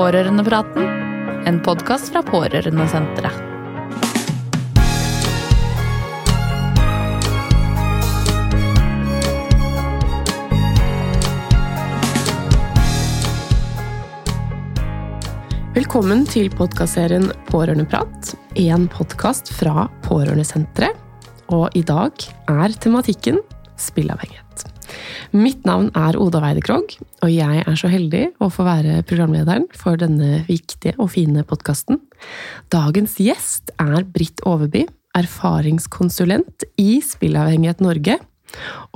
[0.00, 0.86] Pårørendepraten,
[1.44, 3.34] en podkast fra Pårørendesenteret.
[15.76, 20.96] Velkommen til podkastserien Pårørendeprat, en podkast fra Pårørendesenteret.
[21.52, 23.44] Og i dag er tematikken
[23.76, 24.64] spillavhengighet.
[25.30, 29.68] Mitt navn er Oda Weide Krogh, og jeg er så heldig å få være programlederen
[29.78, 32.00] for denne viktige og fine podkasten.
[32.74, 38.18] Dagens gjest er Britt Overby, erfaringskonsulent i Spillavhengighet Norge.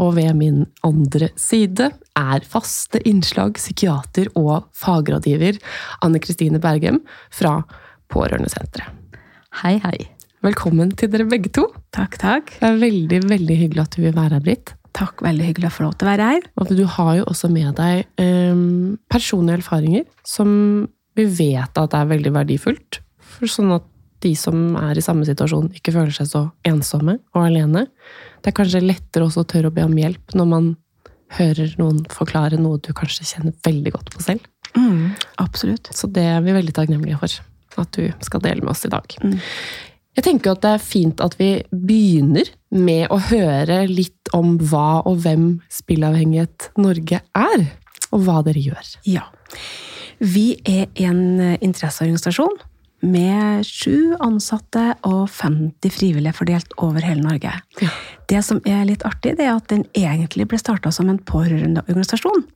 [0.03, 5.63] Og ved min andre side er faste innslag psykiater og fagrådgiver
[6.03, 7.61] Anne Kristine Bergem fra
[8.11, 8.91] Pårørendesenteret.
[9.63, 9.99] Hei, hei.
[10.43, 11.71] Velkommen til dere begge to.
[11.95, 12.57] Takk, takk.
[12.59, 14.81] Det er veldig veldig hyggelig at du vil være her, Britt.
[14.95, 16.45] Takk, Veldig hyggelig å få lov til å være her.
[16.61, 20.53] Og du har jo også med deg um, personlige erfaringer som
[21.19, 23.01] vi vet at er veldig verdifullt.
[23.37, 23.87] For sånn at
[24.25, 27.87] de som er i samme situasjon, ikke føler seg så ensomme og alene.
[28.41, 30.71] Det er kanskje lettere også å tørre å be om hjelp når man
[31.35, 34.47] hører noen forklare noe du kanskje kjenner veldig godt på selv.
[34.79, 35.91] Mm, absolutt.
[35.95, 37.37] Så det er vi veldig takknemlige for.
[37.83, 39.17] At du skal dele med oss i dag.
[39.25, 39.39] Mm.
[40.15, 45.03] Jeg tenker at det er fint at vi begynner med å høre litt om hva
[45.03, 47.65] og hvem Spillavhengighet Norge er,
[48.15, 48.93] og hva dere gjør.
[49.11, 49.27] Ja.
[50.23, 52.55] Vi er en interesseorganisasjon
[53.05, 57.53] med sju ansatte og 50 frivillige fordelt over hele Norge.
[57.83, 57.93] Ja.
[58.31, 62.47] Det som er litt artig, det er at den egentlig ble starta som en pårørendeorganisasjon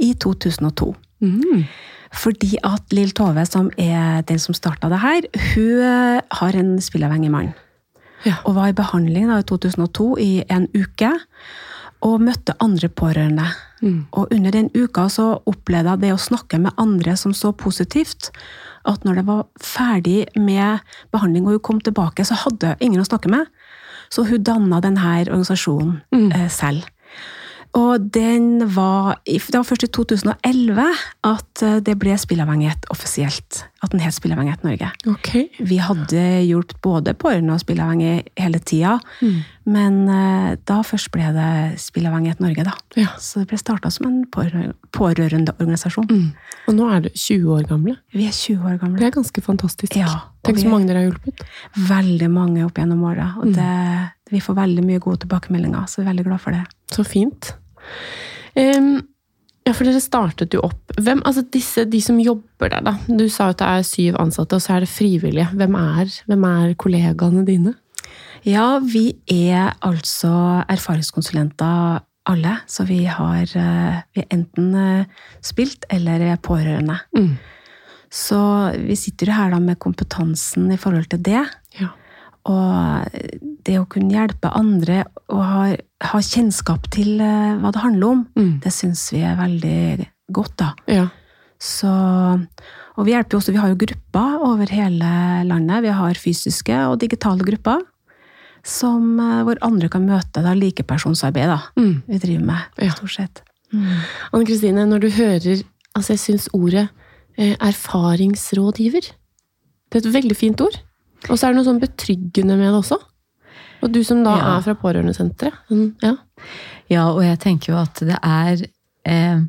[0.00, 0.94] i 2002.
[1.20, 1.64] Mm.
[2.12, 7.30] Fordi at Lill Tove, som er den som starta det her, hun har en spillavhengig
[7.30, 7.52] mann.
[8.26, 8.34] Ja.
[8.44, 11.12] Og var i behandling da, i 2002 i en uke.
[12.02, 13.46] Og møtte andre pårørende.
[13.82, 14.06] Mm.
[14.16, 18.30] Og under den uka så opplevde jeg det å snakke med andre som så positivt.
[18.88, 20.80] At når det var ferdig med
[21.12, 23.46] behandling og hun kom tilbake, så hadde hun ingen å snakke med.
[24.10, 26.32] Så hun danna denne organisasjonen Mm.
[26.32, 26.84] eh, selv.
[27.78, 30.86] Og den var, det var først i 2011
[31.24, 33.64] at eh, det ble spillavhengighet offisielt.
[33.82, 34.90] At den het Spillavhengighet Norge.
[35.08, 35.46] Okay.
[35.64, 39.38] Vi hadde hjulpet både pårørende og spilleavhengige hele tida, Mm.
[39.66, 42.74] men eh, da først ble det Spillavhengighet Norge, da.
[42.96, 43.06] Ja.
[43.18, 46.08] Så det ble starta som en pårø- pårørendeorganisasjon.
[46.10, 46.32] Mm.
[46.68, 47.96] Og nå er du 20 år gamle.
[48.12, 48.98] Vi er 20 år gamle.
[49.00, 49.96] Det er ganske fantastisk.
[49.96, 50.10] Ja,
[50.44, 51.42] Tenk så mange dere har hjulpet.
[51.88, 53.34] Veldig mange opp gjennom åra.
[53.38, 53.54] Og Mm.
[53.54, 56.64] det, vi får veldig mye gode tilbakemeldinger, så vi er veldig glad for det.
[56.90, 57.52] Så fint.
[58.58, 58.94] Em,
[59.66, 60.94] ja, for dere startet jo opp.
[60.98, 62.96] Hvem, altså disse, de som jobber der, da.
[63.06, 65.50] Du sa at det er syv ansatte, og så er det frivillige.
[65.54, 67.76] Hvem er, hvem er kollegaene dine?
[68.48, 70.32] Ja, vi er altså
[70.72, 76.96] erfaringskonsulenter alle, så vi har eh, vi er enten eh, spilt eller er pårørende.
[77.16, 77.34] Mm.
[78.10, 78.40] Så
[78.74, 81.44] vi sitter jo her da med kompetansen i forhold til det.
[82.48, 83.04] Og
[83.66, 85.64] det å kunne hjelpe andre og ha,
[86.12, 88.60] ha kjennskap til eh, hva det handler om, Mm.
[88.64, 90.70] det syns vi er veldig godt, da.
[90.88, 91.08] ja.
[91.60, 91.84] Så,
[92.96, 95.10] og vi hjelper jo også, vi har jo grupper over hele
[95.44, 95.82] landet.
[95.84, 97.82] Vi har fysiske og digitale grupper.
[98.64, 101.60] Som, eh, hvor andre kan møte da, likepersonsarbeid, da.
[101.76, 102.02] Mm.
[102.08, 102.90] Vi driver med, Ja.
[102.96, 103.42] stort sett.
[103.72, 103.84] Mm.
[104.32, 105.62] Anne Kristine, når du hører
[105.96, 106.88] Altså, jeg syns ordet
[107.36, 109.10] eh, erfaringsrådgiver
[109.90, 110.76] Det er et veldig fint ord.
[111.28, 112.98] Og så er det noe sånn betryggende med det også.
[113.82, 114.56] Og du som da Ja.
[114.56, 115.52] er fra Pårørendesenteret.
[115.70, 116.14] Mm, ja.
[116.90, 118.62] Ja, og jeg tenker jo at det er
[119.08, 119.40] eh,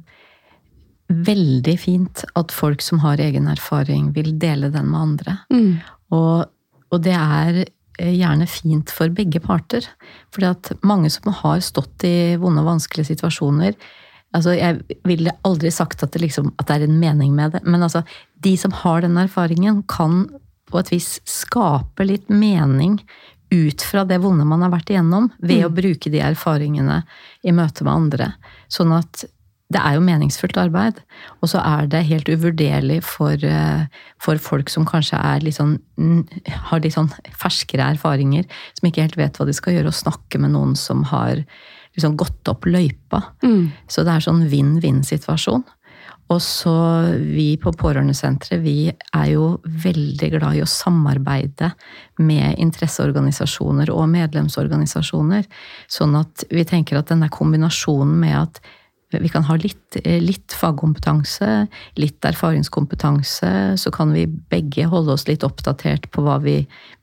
[1.12, 5.38] veldig fint at folk som har egen erfaring, vil dele den med andre.
[5.52, 5.82] Mm.
[6.16, 6.46] Og,
[6.92, 7.64] og det er
[8.00, 9.88] eh, gjerne fint for begge parter.
[10.32, 13.76] Fordi at mange som har stått i vonde og vanskelige situasjoner
[14.34, 17.60] altså Jeg ville aldri sagt at det, liksom, at det er en mening med det,
[17.68, 18.00] men altså,
[18.40, 20.22] de som har den erfaringen, kan
[20.72, 23.00] på et vis skape litt mening
[23.52, 27.02] ut fra det vonde man har vært igjennom, ved å bruke de erfaringene
[27.44, 28.32] i møte med andre.
[28.72, 29.26] Sånn at
[29.72, 31.00] det er jo meningsfullt arbeid.
[31.40, 33.86] Og så er det helt uvurderlig for, eh,
[34.20, 36.28] for folk som kanskje er litt sånn, mm,
[36.70, 38.46] har litt sånn ferskere erfaringer,
[38.78, 41.46] som ikke helt vet hva de skal gjøre, å snakke med noen som har
[41.96, 43.24] liksom gått opp løypa.
[43.44, 43.72] Mm.
[43.88, 45.64] Så det er sånn vinn-vinn-situasjon.
[46.32, 46.74] Og så
[47.20, 51.74] vi på Pårørendesenteret, vi er jo veldig glad i å samarbeide
[52.24, 55.50] med interesseorganisasjoner og medlemsorganisasjoner.
[55.92, 58.62] Sånn at vi tenker at denne kombinasjonen med at
[59.12, 61.66] vi kan ha litt, litt fagkompetanse,
[62.00, 66.62] litt erfaringskompetanse, så kan vi begge holde oss litt oppdatert på hva vi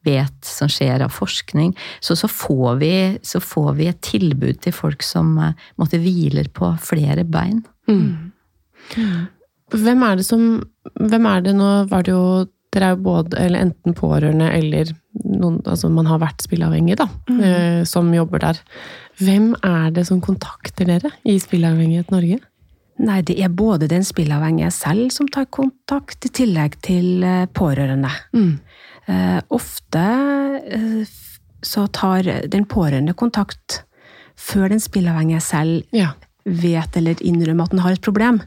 [0.09, 1.75] vet som skjer av forskning.
[2.01, 6.49] Så, så, får, vi, så får vi et tilbud til folk som eh, måtte hviler
[6.49, 7.61] på flere bein.
[7.91, 8.33] Mm.
[9.75, 10.45] Hvem er det som
[10.97, 14.91] Hvem er det nå var det jo Dere er jo både eller enten pårørende eller
[15.25, 18.59] noen Altså man har vært spilleavhengig, da, eh, som jobber der.
[19.19, 22.39] Hvem er det som kontakter dere i Spilleavhengighet Norge?
[22.99, 27.25] Nei, det er både den spilleavhengige selv som tar kontakt, i tillegg til
[27.57, 28.13] pårørende.
[28.35, 28.59] pårørende.
[29.09, 30.05] Eh, ofte
[30.69, 31.05] eh,
[31.65, 33.83] så tar den pårørende kontakt
[34.37, 36.13] før den spilleavhengige selv Ja.
[36.45, 38.43] vet eller innrømmer at den har et problem.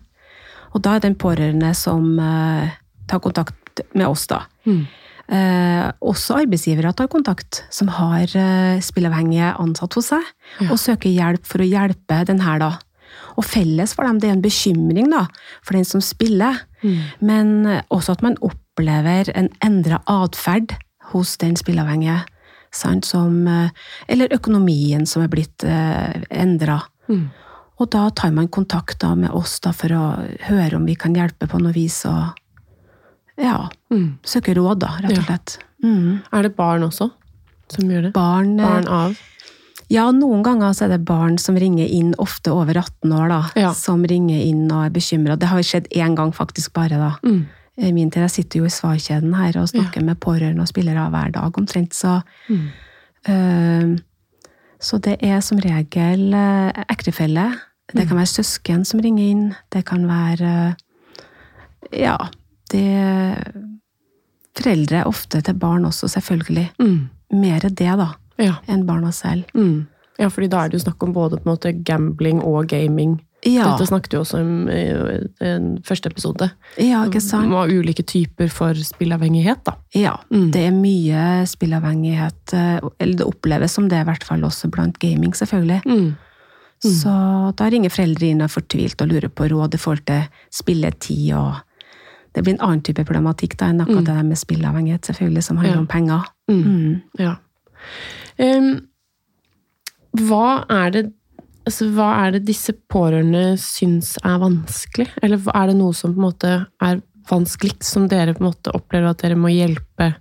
[0.71, 2.73] Og da er den pårørende som eh,
[3.07, 4.43] tar kontakt med oss, da.
[5.31, 10.31] Eh, også arbeidsgivere tar kontakt, som har eh, spillavhengige ansatt hos seg,
[10.69, 12.71] og søker hjelp for å hjelpe den her, da.
[13.39, 15.25] Og felles for dem, det er en bekymring da,
[15.63, 16.63] for den som spiller,
[17.19, 20.75] men eh, også at man opplever en endra atferd
[21.11, 22.21] hos den spillavhengige.
[22.71, 23.69] Sant, som, eh,
[24.07, 26.81] eller økonomien som er blitt eh, endra.
[27.81, 30.03] Og da tar man kontakt da med oss da for å
[30.47, 32.37] høre om vi kan hjelpe på noe vis, og
[33.41, 33.55] ja,
[34.27, 35.55] søke råd, da, rett og slett.
[35.83, 36.19] Mm.
[36.29, 37.07] Er det barn også
[37.71, 38.11] som gjør det?
[38.13, 39.15] Barn, eh, Barn av?
[39.91, 43.39] Ja, noen ganger så er det barn som ringer inn, ofte over 18 år, da,
[43.59, 43.71] Ja.
[43.73, 45.39] som ringer inn og er bekymra.
[45.39, 47.15] Det har skjedd én gang, faktisk, bare, da.
[47.25, 47.47] Mm.
[47.95, 51.31] Min tid, jeg sitter jo i svarkjeden her og snakker med pårørende og spillere hver
[51.33, 52.69] dag, omtrent, så Mm.
[53.25, 53.97] eh,
[54.83, 57.53] Så det er som regel eh, ektefelle.
[57.93, 58.07] Det Mm.
[58.07, 59.55] kan være søsken som ringer inn.
[59.71, 60.41] Det kan være
[61.91, 62.17] eh, Ja,
[62.71, 63.37] det
[64.57, 66.69] Foreldre ofte til barn også, selvfølgelig.
[66.79, 67.09] Mm.
[67.33, 68.55] Mer det, da, Ja.
[68.67, 69.43] enn barna selv.
[69.55, 69.87] Mm.
[70.19, 73.19] ja, fordi da er det jo snakk om både på en måte gambling og gaming.
[73.43, 76.51] Ja, Dette snakket vi også om i den første episode.
[76.77, 77.51] ja ikke sant?
[77.51, 79.71] Om ulike typer for spillavhengighet, da.
[79.95, 80.51] Ja, Mm.
[80.51, 84.99] det er mye spillavhengighet, eh, eller det oppleves som det, i hvert fall også blant
[84.99, 85.81] gaming, selvfølgelig.
[86.81, 86.93] Mm.
[86.97, 87.11] Så
[87.59, 91.33] da ringer foreldre inn og er fortvilt og lurer på råd i forhold til spilletid
[91.37, 91.59] og
[92.33, 95.57] Det blir en annen type problematikk da, enn akkurat det der med spillavhengighet, selvfølgelig, som
[95.57, 95.79] handler Ja.
[95.81, 96.21] om penger.
[96.47, 96.61] Mm.
[96.63, 97.01] Mm.
[97.19, 97.33] Ja.
[98.39, 98.69] Um,
[100.15, 101.01] hva er det
[101.67, 105.09] altså, Hva er det disse pårørende syns er vanskelig?
[105.21, 108.71] Eller er det noe som på en måte er vanskelig, som dere på en måte
[108.73, 110.13] opplever at dere må hjelpe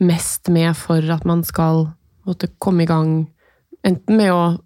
[0.00, 1.86] mest med for at man skal
[2.26, 3.28] måte, komme i gang,
[3.84, 4.58] enten med å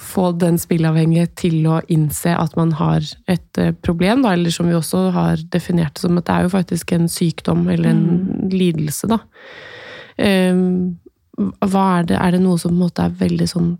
[0.00, 4.68] få den spillavhengige til å innse at man har et eh, problem, da, eller som
[4.70, 8.02] vi også har definert det som at det er jo faktisk en sykdom eller en
[8.52, 9.20] lidelse, da.
[10.20, 10.98] Um,
[11.40, 13.70] er det, er det noe som på en måte er veldig sånn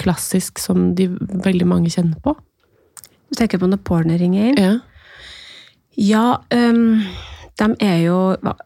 [0.00, 1.08] klassisk, som de
[1.44, 2.36] veldig mange kjenner på?
[3.30, 4.54] Du tenker på når porno ringer?
[4.58, 4.76] Ja.
[6.00, 7.02] Ja, øhm,
[7.60, 8.16] de er jo,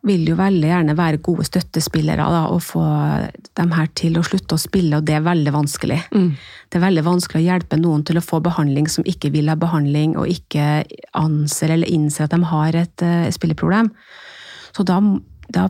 [0.06, 2.84] vil jo veldig gjerne være gode støttespillere da, og få
[3.58, 5.98] dem her til å slutte å spille, og det er veldig vanskelig.
[6.14, 6.28] Mm.
[6.70, 9.58] Det er veldig vanskelig å hjelpe noen til å få behandling som ikke vil ha
[9.58, 10.84] behandling, og ikke
[11.18, 13.90] anser eller innser at de har et uh, spilleproblem.
[14.74, 15.00] Så da,
[15.54, 15.66] da,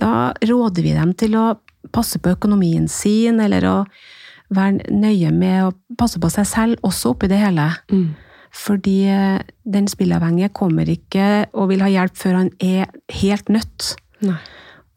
[0.00, 0.12] da
[0.44, 1.46] råder vi dem til å
[1.96, 3.78] passe på økonomien sin, eller å
[4.52, 7.70] være nøye med å passe på seg selv, også oppi det hele.
[7.90, 8.10] Mm.
[8.56, 13.92] Fordi eh, den spilleavhengige kommer ikke og vil ha hjelp før han er helt nødt.
[14.24, 14.38] Nei.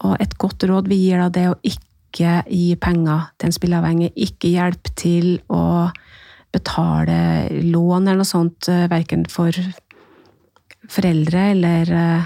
[0.07, 3.56] Og et godt råd vi gir da, det er å ikke gi penger til en
[3.57, 4.13] spillavhengig.
[4.15, 5.89] Ikke hjelp til å
[6.56, 7.19] betale
[7.67, 9.53] lån eller noe sånt, eh, verken for
[10.89, 12.23] foreldre eller eh,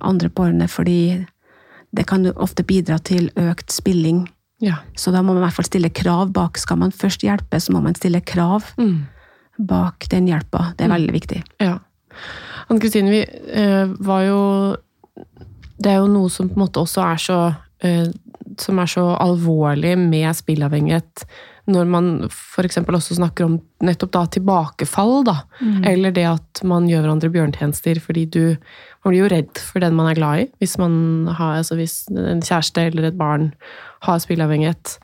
[0.00, 1.26] andre pårørende, fordi
[1.94, 4.24] det kan jo ofte bidra til økt spilling.
[4.62, 4.80] Ja.
[4.98, 6.58] Så da må man i hvert fall stille krav bak.
[6.58, 9.06] Skal man først hjelpe, så må man stille krav Mm.
[9.58, 10.72] Bak den hjelpa.
[10.78, 11.42] Det er veldig viktig.
[11.62, 11.76] Ja.
[12.68, 14.40] Anne Kristine, vi eh, var jo
[15.78, 17.38] Det er jo noe som på en måte også er så
[17.84, 18.08] eh,
[18.60, 21.24] Som er så alvorlig med spillavhengighet.
[21.68, 22.78] Når man f.eks.
[22.80, 25.34] også snakker om nettopp da tilbakefall, da.
[25.86, 28.42] Eller det at man gjør hverandre bjørntjenester fordi du
[29.04, 30.46] Man blir jo redd for den man er glad i.
[30.58, 33.52] Hvis, man har, altså hvis en kjæreste eller et barn
[34.04, 34.96] har spillavhengighet.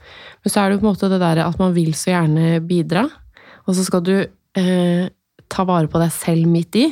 [0.42, 2.58] Men så er det jo på en måte det der at man vil så gjerne
[2.66, 3.06] bidra.
[3.68, 4.16] Og så skal du
[4.56, 5.08] eh,
[5.48, 6.88] ta vare på deg selv midt i.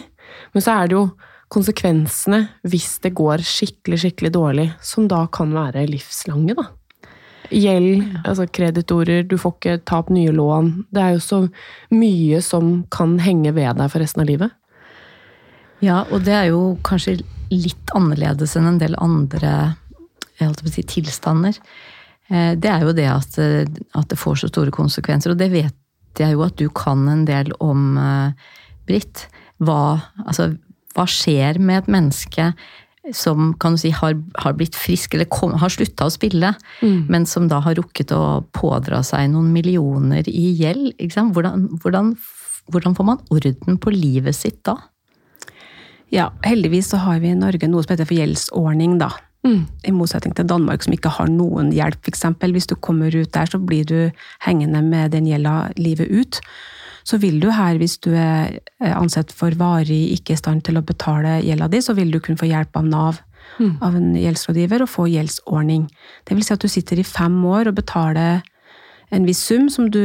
[0.54, 1.06] Men så er det jo
[1.52, 6.68] konsekvensene hvis det går skikkelig, skikkelig dårlig, som da kan være livslange, da.
[7.52, 10.70] Gjeld, altså kreditorer, du får ikke ta opp nye lån.
[10.94, 11.40] Det er jo så
[11.92, 14.54] mye som kan henge ved deg for resten av livet.
[15.84, 17.18] Ja, og det er jo kanskje
[17.52, 19.74] litt annerledes enn en del andre
[20.70, 21.58] si, tilstander.
[22.30, 23.66] Eh, Det er jo det at, eh,
[23.98, 25.74] at det får så store konsekvenser, og det vet
[26.20, 28.32] jeg jo at du kan en del om, eh,
[28.86, 29.26] Britt.
[29.62, 30.52] Hva, altså,
[30.96, 32.52] hva skjer med et menneske
[33.14, 36.52] som kan du si, har, har blitt frisk, eller kom, har slutta å spille,
[37.10, 40.94] men som da har rukket å pådra seg noen millioner i gjeld?
[41.34, 42.12] Hvordan, hvordan,
[42.70, 44.76] hvordan får man orden på livet sitt da?
[46.12, 49.10] Ja, heldigvis så har vi i Norge noe som heter for gjeldsordning, da.
[49.42, 49.64] Mm.
[49.88, 52.22] I motsetning til Danmark, som ikke har noen hjelp, f.eks.
[52.54, 54.12] Hvis du kommer ut der, så blir du
[54.46, 56.38] hengende med den gjelda livet ut.
[57.02, 58.60] Så vil du her, hvis du er
[58.92, 62.38] ansett for varig ikke i stand til å betale gjelda di, så vil du kunne
[62.38, 63.20] få hjelp av Nav,
[63.58, 63.82] Mm.
[63.82, 65.90] av en gjeldsrådgiver, og få gjeldsordning.
[66.24, 68.40] Det vil si at du sitter i fem år og betaler
[69.12, 70.00] en viss sum som du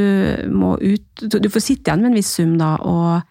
[0.51, 3.21] må ut Du får sitte igjen med en viss sum, da, og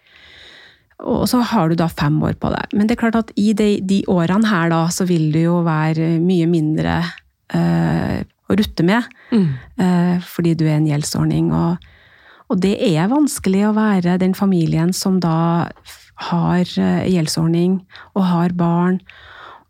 [1.05, 2.73] og så har du da fem år på deg.
[2.73, 5.59] Men det er klart at i de, de årene her, da, så vil du jo
[5.67, 6.97] være mye mindre
[7.53, 9.05] eh, å rutte med.
[9.35, 9.51] Mm.
[9.83, 11.53] eh, fordi du er en gjeldsordning.
[11.53, 11.93] Og,
[12.49, 15.37] og det er vanskelig å være den familien som da
[16.31, 17.81] har eh, gjeldsordning
[18.17, 19.01] og har barn.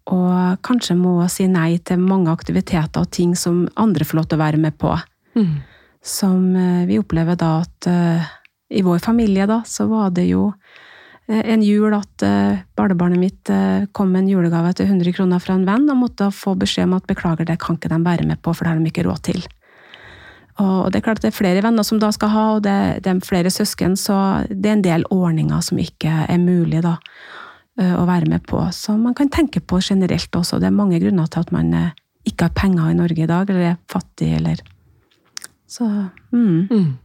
[0.06, 4.38] Og kanskje må si nei til mange aktiviteter og ting som andre får lov til
[4.38, 4.94] å være med på.
[5.34, 5.56] Mm.
[6.06, 8.34] Som eh, vi opplever da at eh,
[8.78, 10.52] i vår familie da, så var det jo
[11.26, 15.56] en jul at eh, barnebarnet mitt eh, kom med en julegave til 100 kroner fra
[15.58, 18.42] en venn, og måtte få beskjed om at beklager, det kan ikke de være med
[18.42, 19.46] på, for det har de ikke råd til.
[20.62, 23.04] Og det er klart at det er flere venner som da skal ha, og det,
[23.04, 26.94] er flere søsken, så det er en del ordninger som ikke er mulig da,
[27.80, 28.62] eh, å være med på.
[28.72, 30.60] Så man kan tenke på generelt også.
[30.62, 31.90] Det er mange grunner til at man eh,
[32.26, 34.62] ikke har penger i Norge i dag, eller er fattig, eller
[35.66, 35.84] Så
[36.30, 36.96] mm, Mm.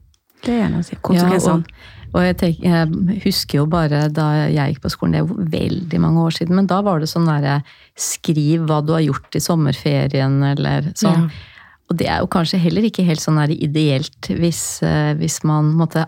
[0.46, 1.66] det er en av konsekvensene.
[1.66, 5.52] Ja, og, jeg, tenk, jeg husker jo bare da jeg gikk på skolen, det er
[5.56, 7.62] veldig mange år siden, men da var det sånn derre
[8.02, 11.28] Skriv hva du har gjort i sommerferien, eller sånn.
[11.28, 11.48] Ja.
[11.92, 15.74] Og det er jo kanskje heller ikke helt sånn der ideelt hvis, eh, hvis man
[15.76, 16.06] måtte,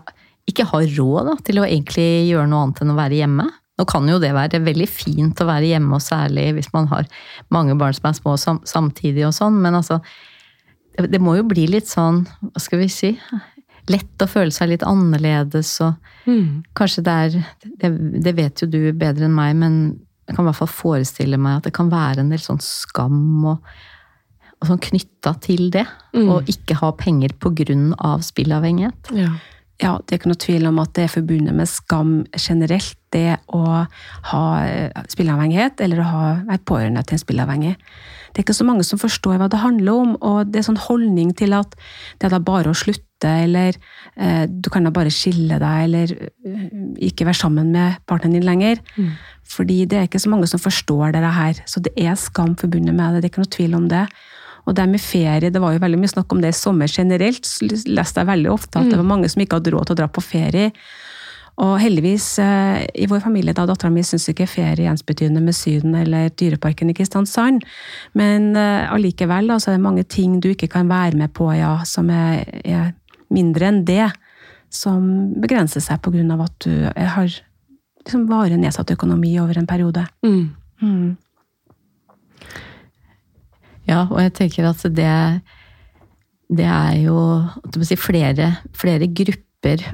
[0.48, 3.46] ikke har råd da, til å egentlig gjøre noe annet enn å være hjemme.
[3.78, 7.08] Nå kan jo det være veldig fint å være hjemme, og særlig hvis man har
[7.54, 10.00] mange barn som er små samtidig og sånn, men altså
[10.94, 13.12] det, det må jo bli litt sånn, hva skal vi si,
[13.92, 16.62] lett å føle seg litt annerledes og Mm.
[16.76, 17.34] Kanskje det er
[17.80, 17.90] det,
[18.24, 19.80] det vet jo du bedre enn meg, men
[20.24, 23.44] jeg kan i hvert fall forestille meg at det kan være en del sånn skam
[23.50, 23.74] og,
[24.60, 25.84] og sånn knytta til det.
[26.16, 26.30] Mm.
[26.32, 27.36] Og ikke ha penger
[28.00, 29.12] av spillavhengighet.
[29.16, 29.34] Ja.
[29.82, 33.40] Ja, det er ikke noe tvil om at det er forbundet med skam generelt, det
[33.50, 33.62] å
[34.30, 37.72] ha spillavhengighet spilleavhengighet, eller å ha, være pårørende til en spilleavhengig.
[38.30, 40.80] Det er ikke så mange som forstår hva det handler om, og det er sånn
[40.86, 41.74] holdning til at
[42.18, 43.78] det er da bare å slutte, eller
[44.16, 46.68] eh, du kan da bare skille deg, eller eh,
[47.08, 48.82] ikke være sammen med partneren din lenger.
[48.96, 49.12] Mm.
[49.54, 52.94] Fordi det er ikke så mange som forstår det her, så det er skam forbundet
[52.94, 54.06] med det, det er ikke noe tvil om det.
[54.64, 57.48] Og det med ferie, det var jo veldig mye snakk om det i sommer generelt.
[57.84, 60.08] leste jeg veldig ofte at det var mange som ikke hadde råd til å dra
[60.08, 60.70] på ferie.
[61.62, 65.54] Og heldigvis, eh, i vår familie, da dattera mi syns ikke ferie er ensbetydende med
[65.54, 67.62] Syden eller Dyreparken i Kristiansand.
[68.18, 71.52] Men eh, allikevel, da, så er det mange ting du ikke kan være med på,
[71.54, 72.90] ja, som er, er
[73.32, 74.08] mindre enn det.
[74.74, 76.02] Som begrenser seg
[76.34, 77.28] av at du har
[78.04, 80.02] liksom varig nedsatt økonomi over en periode.
[80.26, 80.50] Mm.
[80.82, 81.16] Mm.
[83.86, 85.14] Ja, og jeg tenker at det,
[86.48, 87.18] det er jo
[87.84, 89.42] si, flere, flere grupper,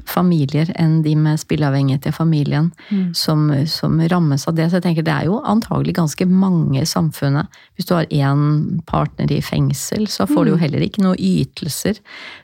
[0.09, 3.15] familier, enn de med spilleavhengighet i familien, Mm.
[3.15, 4.69] som, som rammes av det.
[4.71, 7.47] Så jeg tenker det er jo antagelig ganske mange i samfunnet.
[7.77, 12.01] Hvis du har én partner i fengsel, så får du jo heller ikke noe ytelser.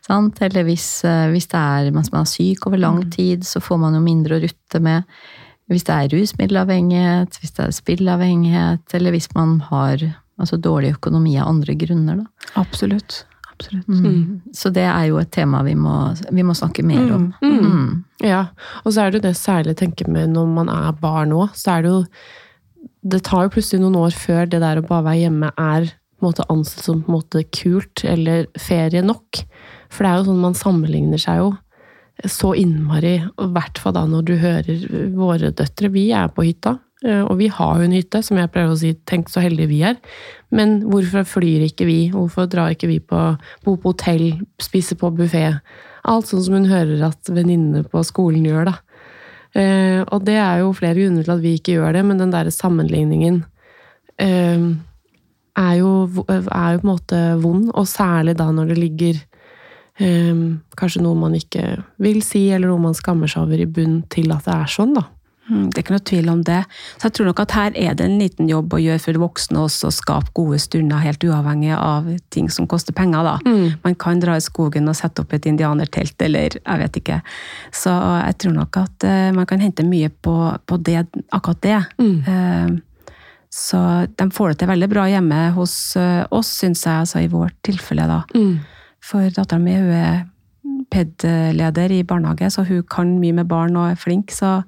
[0.07, 0.41] Sant?
[0.43, 3.79] Eller hvis, eh, hvis det er mens man er syk over lang tid, så får
[3.83, 5.05] man jo mindre å rutte med.
[5.69, 9.99] Hvis det er rusmiddelavhengighet, hvis det er spillavhengighet, eller hvis man har
[10.39, 12.17] altså dårlig økonomi av andre grunner.
[12.23, 12.27] Da.
[12.61, 13.25] Absolutt.
[13.57, 13.89] Absolutt.
[13.89, 14.41] Mm.
[14.55, 15.95] Så det er jo et tema vi må,
[16.31, 17.29] vi må snakke mer om.
[17.43, 17.59] Mm.
[17.65, 17.93] Mm.
[18.25, 18.47] Ja,
[18.85, 21.77] og så er det jo det særlig tenker med når man er barn òg, så
[21.77, 22.03] er det jo
[23.07, 26.25] Det tar jo plutselig noen år før det der å bare være hjemme er på
[26.25, 29.43] en måte ansett som på en måte kult eller ferie nok.
[29.93, 31.53] For det er jo sånn man sammenligner seg jo
[32.25, 34.85] så innmari, i hvert fall da når du hører
[35.15, 35.91] våre døtre.
[35.93, 38.91] Vi er på hytta, og vi har jo en hytte, som jeg pleier å si,
[39.07, 39.99] tenk så heldige vi er.
[40.51, 41.99] Men hvorfor flyr ikke vi?
[42.15, 43.21] Hvorfor drar ikke vi på,
[43.65, 45.45] på hotell, spise på buffé?
[46.07, 48.77] Alt sånn som hun hører at venninnene på skolen gjør, da.
[49.57, 52.35] Eh, og det er jo flere grunner til at vi ikke gjør det, men den
[52.35, 53.41] der sammenligningen
[54.21, 54.67] eh,
[55.57, 55.93] er, jo,
[56.29, 59.21] er jo på en måte vond, og særlig da når det ligger
[60.03, 60.45] eh,
[60.77, 64.35] kanskje noe man ikke vil si, eller noe man skammer seg over i bunn til
[64.37, 65.07] at det er sånn, da.
[65.47, 66.59] Mm, Det er ikke noe tvil om det.
[66.99, 69.61] Så jeg tror nok at her er det en liten jobb å gjøre for voksne
[69.63, 73.37] også, å skape gode stunder, helt uavhengig av ting som koster penger, da.
[73.85, 77.21] Man kan dra i skogen og sette opp et indianertelt, eller jeg vet ikke.
[77.71, 77.91] Så
[78.27, 80.35] jeg tror nok at uh, man kan hente mye på,
[80.67, 81.79] på det, akkurat det.
[82.27, 82.69] Eh,
[83.57, 87.31] så de får det til veldig bra hjemme hos uh, oss, syns jeg, altså i
[87.33, 88.25] vårt tilfelle, da.
[89.01, 90.25] For dattera mi hun er
[90.91, 94.65] PED-leder i barnehage, så hun kan mye med barn og er flink, så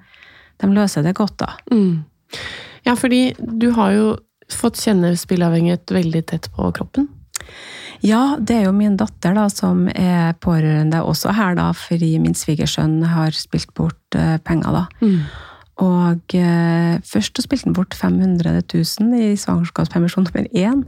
[0.62, 1.53] de løser det godt, da.
[1.73, 2.05] Mm.
[2.87, 4.09] Ja, fordi du har jo
[4.53, 7.09] fått kjenne spilleavhengighet veldig tett på kroppen.
[8.05, 12.37] Ja, det er jo min datter da, som er pårørende også her, da, fordi min
[12.38, 14.83] svigersønn har spilt bort uh, penger.
[14.83, 14.85] da.
[15.03, 15.23] Mm.
[15.79, 20.81] Og eh, først så spilte han bort 500 000 i svangerskapspermisjon nummer én.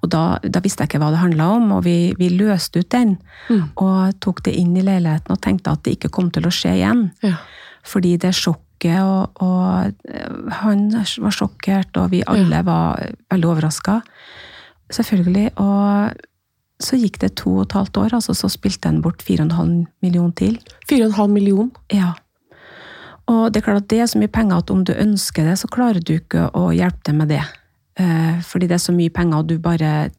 [0.00, 2.88] Og da, da, visste jeg ikke hva det handla om, og vi, vi, løste ut
[2.94, 3.18] den.
[3.50, 3.66] Mm.
[3.76, 6.78] Og tok det inn i leiligheten og tenkte at det ikke kom til å skje
[6.78, 7.10] igjen.
[7.26, 7.36] Ja.
[7.88, 13.00] Fordi det sjokket, og, og, eh, han var sjokkert, og vi alle var
[13.32, 14.00] veldig overraska.
[14.92, 15.50] Selvfølgelig.
[15.60, 16.12] Og
[16.78, 20.32] så gikk det to og et halvt år, altså så spilte han bort 4,5 million
[20.32, 20.58] til.
[20.90, 21.72] 4,5 million.
[21.92, 22.14] Ja.
[23.28, 25.58] Og det er klart at det er så mye penger at om du ønsker det,
[25.60, 27.42] så klarer du ikke å hjelpe deg med det.
[27.98, 30.10] Eh, fordi det er så mye penger, og du bare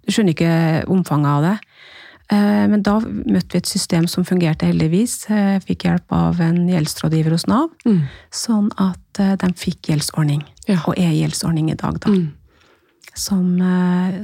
[0.00, 1.56] Du skjønner ikke omfanget av det.
[2.30, 5.24] Eh, men da møtte vi et system som fungerte heldigvis.
[5.30, 8.02] Eh, Jeg fikk hjelp av en gjeldsrådgiver hos Nav, Mm.
[8.30, 10.44] sånn at eh, de fikk gjeldsordning.
[10.68, 10.78] Ja.
[10.86, 12.10] Og er gjeldsordning i dag, da.
[12.10, 12.32] Mm.
[13.14, 13.58] Som,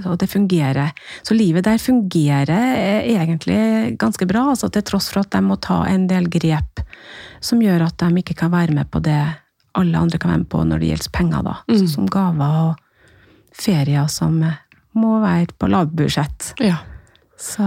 [0.07, 0.93] og det fungerer.
[1.27, 5.83] Så livet der fungerer egentlig ganske bra, altså til tross for at de må ta
[5.91, 6.81] en del grep
[7.41, 9.19] som gjør at de ikke kan være med på det
[9.75, 11.57] alle andre kan være med på når det gjelder penger, da.
[11.69, 11.79] Mm.
[11.83, 12.77] Så, som gaver og
[13.53, 14.39] ferier som
[14.95, 16.55] må være på lavbudsjett.
[16.65, 16.79] Ja.
[17.37, 17.63] Så,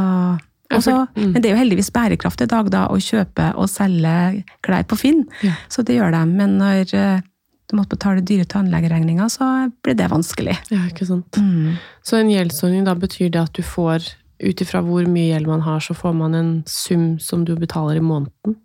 [0.70, 1.32] Ja, og så- mm.
[1.34, 4.98] Men det er jo heldigvis bærekraft i dag, da, å kjøpe og selge klær på
[4.98, 5.24] Finn.
[5.42, 5.54] Ja.
[5.68, 6.26] Så det gjør de.
[6.26, 7.22] Men når eh,
[7.70, 10.58] du måtte betale dyre tannlegeregninger, så ble det vanskelig.
[10.70, 11.32] ja, ikke sant.
[11.38, 11.78] Mm.
[12.04, 15.62] Så en gjeldsordning, da betyr det at du får, ut ifra hvor mye gjeld man
[15.62, 18.56] har, så får man en sum som du betaler i måneden?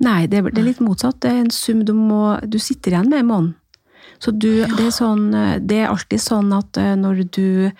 [0.00, 1.20] Nei, det det er litt motsatt.
[1.20, 3.54] Det er en sum du må Du sitter igjen med i måneden.
[4.18, 5.30] Så du, det, er sånn,
[5.66, 7.70] det er alltid sånn at eh, når du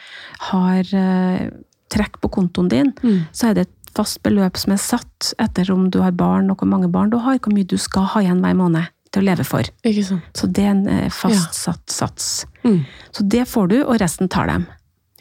[0.51, 1.51] har eh,
[1.91, 3.27] trekk på kontoen din, Mm.
[3.33, 6.59] så er det et fast beløp som er satt etter om du har barn, og
[6.59, 9.27] hvor mange barn du har, hvor mye du skal ha igjen hver måned til å
[9.27, 9.63] leve for.
[9.85, 10.21] Ikke.
[10.39, 12.29] Så det er en fastsatt fastsatt sats.
[12.65, 12.85] Mm.
[13.11, 14.67] Så det får du, og resten tar dem.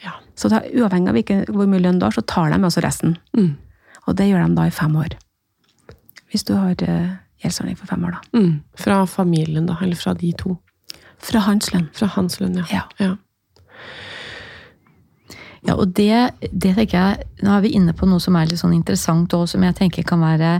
[0.04, 0.12] Ja.
[0.36, 3.18] Så da, uavhengig av hvilken, hvor mye lønn du har, så tar de også resten.
[3.36, 3.56] Mm.
[4.08, 5.18] Og det gjør de da i fem år.
[6.30, 8.40] Hvis du har uh, gjeldsordning for fem år, da.
[8.40, 8.62] Mm.
[8.78, 10.60] Fra familien, da, eller fra de to?
[11.18, 11.90] Fra hans lønn.
[11.98, 12.84] Fra hans lønn, ja.
[13.02, 13.16] Ja.
[15.68, 15.76] Ja.
[15.76, 18.78] Og det, det tenker jeg Nå er vi inne på noe som er litt sånn
[18.78, 20.54] interessant og som jeg tenker kan være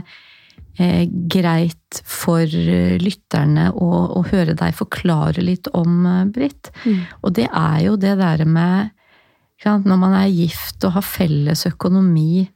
[0.80, 6.72] eh, greit for eh, lytterne å, å høre deg forklare litt om, eh, Britt.
[6.84, 7.02] Mm.
[7.22, 8.96] Og det er jo det der med
[9.60, 12.48] sant, Når man er gift og har felles økonomi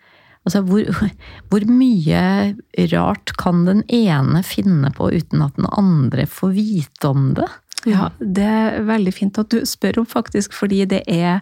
[0.44, 0.84] Altså, hvor,
[1.48, 2.54] hvor mye
[2.92, 7.48] rart kan den ene finne på uten at den andre får vite om det?
[7.88, 11.40] Ja, det er veldig fint at du spør om, faktisk, fordi det er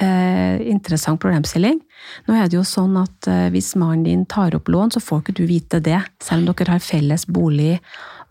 [0.00, 1.80] eh, interessant problemstilling.
[2.26, 5.22] Nå er det jo sånn at eh, hvis mannen din tar opp lån, så får
[5.24, 7.78] ikke du vite det, selv om dere har felles bolig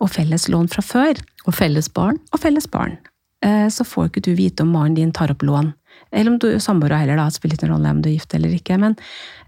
[0.00, 2.18] og felles lån fra før, Og felles barn?
[2.32, 2.98] og felles barn.
[3.44, 5.72] Eh, så får ikke du vite om mannen din tar opp lån.
[6.12, 8.16] Eller om du er samboere heller, da, det spiller ikke noen rolle om du er
[8.16, 8.76] gift eller ikke.
[8.78, 8.96] Men,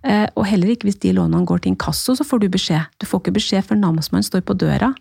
[0.02, 2.86] eh, og heller ikke hvis de lånene går til inkasso, så får du beskjed.
[2.98, 4.94] Du får ikke beskjed før namsmannen står på døra.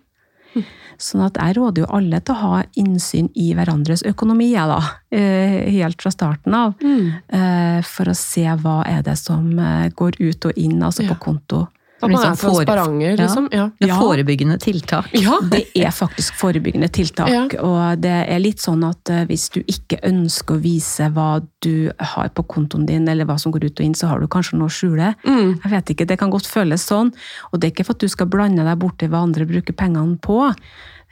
[0.97, 4.79] Sånn at jeg råder jo alle til å ha innsyn i hverandres økonomi, da.
[5.11, 6.73] eh, Helt fra starten av.
[6.81, 7.11] Mm.
[7.29, 11.19] Eh, For å se hva er det som eh, går ut og inn, altså på
[11.19, 11.67] konto.
[11.97, 13.45] At man Liksom er transparenter, fore- liksom.
[13.51, 13.63] Ja.
[13.79, 15.07] Det er forebyggende tiltak.
[15.17, 15.39] Ja.
[15.51, 17.29] Det er faktisk forebyggende tiltak.
[17.33, 17.45] Ja.
[17.65, 21.89] Og det er litt sånn at eh, hvis du ikke ønsker å vise hva du
[22.13, 24.59] har på kontoen din, eller hva som går ut og inn, så har du kanskje
[24.59, 25.09] noe å skjule.
[25.25, 25.55] Mm.
[25.63, 27.09] Jeg vet ikke, Det kan godt føles sånn.
[27.51, 30.19] Og det er ikke for at du skal blande deg borti hva andre bruker pengene
[30.21, 30.53] på,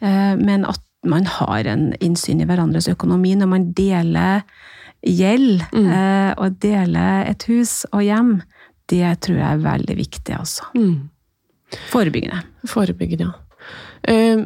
[0.01, 4.43] eh, men at man har en innsyn i hverandres økonomi når man deler
[5.05, 5.89] gjeld Mm.
[5.93, 8.41] eh, og deler et hus og hjem.
[8.91, 10.67] Det tror jeg er veldig viktig, altså.
[10.77, 11.09] Mm.
[11.89, 12.43] Forebyggende.
[12.69, 13.41] Forebyggende, ja.
[14.05, 14.45] Uh,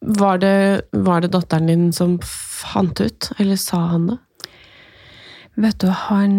[0.00, 4.18] var, det, var det datteren din som fant ut, eller sa han det?
[5.60, 6.36] Vet du, han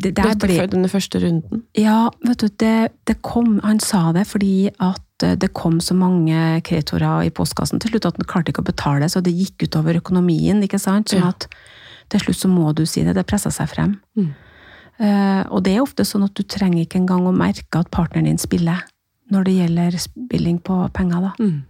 [0.00, 1.64] det, der Dette ble, før denne første runden?
[1.76, 5.96] Ja, vet du, det, det kom Han sa det fordi at eh, det kom så
[5.98, 9.66] mange kreditorer i postkassen til slutt at han klarte ikke å betale, så det gikk
[9.66, 11.12] utover økonomien, ikke sant?
[11.12, 11.48] Sånn at
[12.14, 13.16] til slutt så må du si det.
[13.18, 13.96] Det pressa seg frem.
[14.16, 14.32] Mm.
[14.98, 18.30] Eh, og det er ofte sånn at du trenger ikke engang å merke at partneren
[18.30, 18.84] din spiller,
[19.32, 21.32] når det gjelder spilling på penger, da.
[21.40, 21.64] Mm.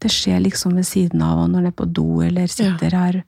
[0.00, 3.20] Det skjer liksom ved siden av, og når det er på do eller sitter her.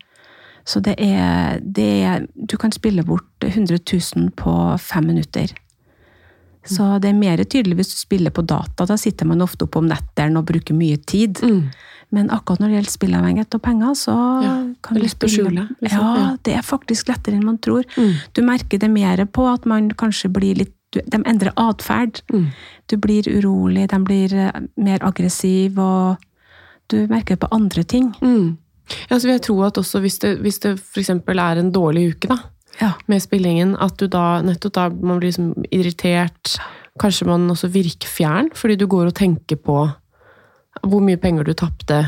[0.65, 5.53] Så det er, det er Du kan spille bort 100 000 på fem minutter.
[6.65, 8.87] Så det er mer tydelig hvis du spiller på data.
[8.87, 11.43] Da sitter man ofte oppe om nettene og bruker mye tid.
[11.43, 11.73] Mm.
[12.13, 14.53] Men akkurat når det gjelder spillavhengighet og penger, så Ja,
[14.85, 16.01] kan du spille skjule, liksom.
[16.21, 17.85] Ja, det er faktisk lettere enn man tror.
[17.97, 18.13] Mm.
[18.35, 22.21] Du merker det mer på at man kanskje blir litt du- De endrer atferd.
[22.31, 22.49] Mm.
[22.89, 26.19] Du blir urolig, de blir eh, mer aggressiv, og
[26.89, 28.13] Du merker det på andre ting.
[28.21, 28.59] Mm.
[29.09, 31.09] Ja, så vil jeg tro at også hvis det, hvis det f.eks.
[31.09, 32.37] er en dårlig uke da,
[32.81, 32.93] Ja.
[33.09, 36.59] med spillingen, at du da nettopp da man blir liksom irritert.
[37.01, 39.95] Kanskje man også virker fjern, fordi du går og tenker på
[40.83, 42.03] hvor mye penger du tapte.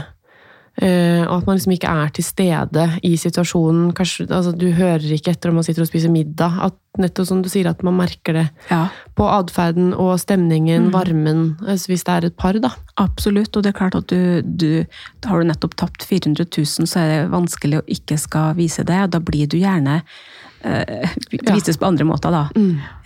[0.75, 3.93] Uh, og at man liksom ikke er til stede i situasjonen.
[3.95, 6.57] Kanskje, altså, du hører ikke etter om man sitter og spiser middag.
[6.67, 8.89] At nettopp som du sier, at man merker det ja.
[9.15, 12.73] på atferden og stemningen, varmen, altså, hvis det er et par, da.
[12.99, 14.83] Absolutt, og det er klart at du, du
[15.23, 18.83] da Har du nettopp tapt 400 000, så er det vanskelig å ikke skal vise
[18.87, 18.99] det.
[19.07, 21.15] og Da blir du gjerne uh,
[21.53, 22.49] vises på andre måter, da.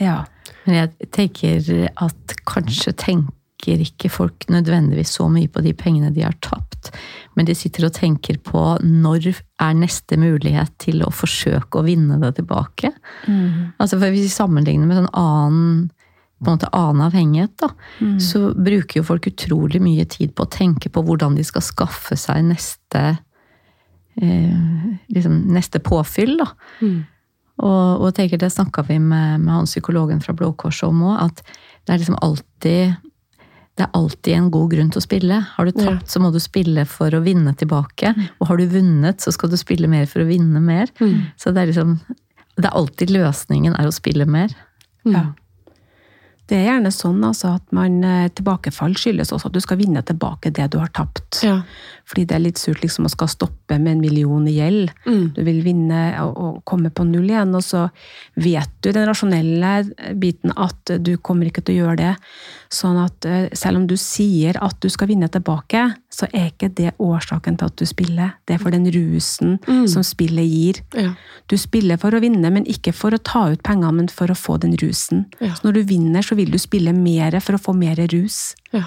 [0.01, 0.23] Ja.
[0.65, 1.69] Men jeg tenker
[2.01, 2.97] at kanskje
[3.59, 6.93] tenker ikke folk nødvendigvis så mye på de pengene de har tapt,
[7.35, 12.19] men de sitter og tenker på når er neste mulighet til å forsøke å vinne
[12.23, 12.93] det tilbake.
[13.79, 15.91] Altså for Hvis vi sammenligner med sånn annen
[16.39, 17.73] på en måte annen avhengighet, da,
[18.23, 22.15] så bruker jo folk utrolig mye tid på å tenke på hvordan de skal skaffe
[22.15, 23.19] seg neste
[24.23, 24.61] eh,
[25.11, 26.37] liksom neste påfyll.
[26.39, 26.53] da.
[27.59, 31.25] Og, og tenker, det snakka vi med, med han psykologen fra Blå Kors om òg,
[31.27, 32.95] at det er liksom alltid
[33.79, 35.37] det er alltid en god grunn til å spille.
[35.55, 38.11] Har du tapt, så må du spille for å vinne tilbake.
[38.41, 40.91] Og har du vunnet, så skal du spille mer for å vinne mer.
[41.39, 42.01] Så det er liksom
[42.59, 44.51] Det er alltid løsningen er å spille mer.
[45.07, 45.29] Ja.
[46.49, 50.01] Det er gjerne sånn altså, at man eh, tilbakefall skyldes også at du skal vinne
[50.07, 51.43] tilbake det du har tapt.
[51.45, 51.59] Ja.
[52.09, 54.95] Fordi det er litt surt liksom å skal stoppe med en million i gjeld.
[55.37, 57.85] Du vil vinne og, og komme på null igjen, og så
[58.41, 62.15] vet du den rasjonelle biten at du kommer ikke til å gjøre det.
[62.71, 66.69] Sånn at eh, selv om du sier at du skal vinne tilbake, så er ikke
[66.77, 68.35] det årsaken til at du spiller.
[68.45, 69.57] Det er for den rusen
[69.89, 70.81] som spillet gir.
[70.95, 71.15] Ja.
[71.49, 74.37] Du spiller for å vinne, men ikke for å ta ut penger, men for å
[74.37, 75.25] få den rusen.
[75.41, 75.55] Ja.
[75.57, 78.53] Så når du vinner, så vil du spille mer for å få mer rus.
[78.73, 78.85] Ja.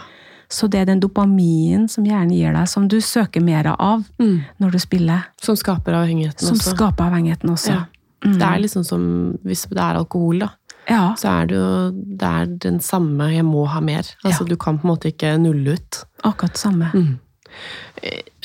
[0.51, 4.71] Så det er den dopaminen som hjernen gir deg, som du søker mer av når
[4.75, 6.75] du spiller, Som skaper avhengigheten som også.
[6.75, 7.71] skaper avhengigheten også.
[7.71, 7.85] Ja.
[8.21, 9.05] Det er liksom som
[9.47, 10.49] hvis det er alkohol, da.
[10.89, 11.13] Ja.
[11.15, 14.15] Så er det jo det er den samme 'jeg må ha mer'.
[14.25, 14.47] Altså Ja.
[14.49, 16.03] Du kan på en måte ikke nulle ut.
[16.23, 16.91] akkurat samme.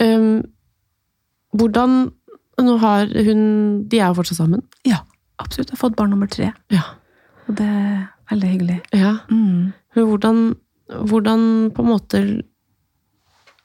[0.01, 0.42] Um,
[1.57, 2.12] hvordan
[2.59, 4.62] Nå har hun De er jo fortsatt sammen.
[4.85, 4.96] Ja,
[5.38, 5.68] absolutt.
[5.70, 6.81] Jeg har fått barn nummer tre, Ja.
[7.49, 8.81] og det er veldig hyggelig.
[8.94, 9.18] ja.
[9.31, 9.72] Mm.
[9.94, 10.57] Men hvordan,
[10.88, 12.42] hvordan på en måte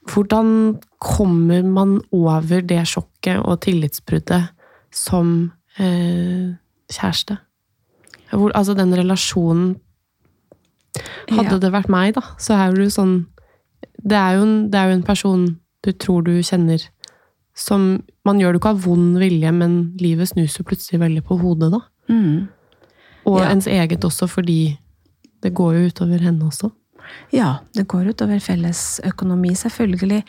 [0.08, 4.50] Hvordan kommer man over det sjokket og tillitsbruddet
[4.92, 6.56] som eh,
[6.92, 7.38] kjæreste?
[8.32, 9.76] Hvor, altså den relasjonen
[11.32, 11.58] Hadde Ja.
[11.60, 13.26] det vært meg, da, så er du sånn
[14.04, 15.44] det er, jo en, det er jo en person
[15.86, 16.82] du tror du kjenner
[17.56, 21.38] som Man gjør det ikke av vond vilje, men livet snus jo plutselig veldig på
[21.42, 21.80] hodet, da.
[22.10, 22.48] Mm.
[23.26, 23.50] Og Ja.
[23.52, 24.78] ens eget også, fordi
[25.44, 26.72] det går jo utover henne også.
[27.32, 30.22] Ja, det går utover felles økonomi, selvfølgelig.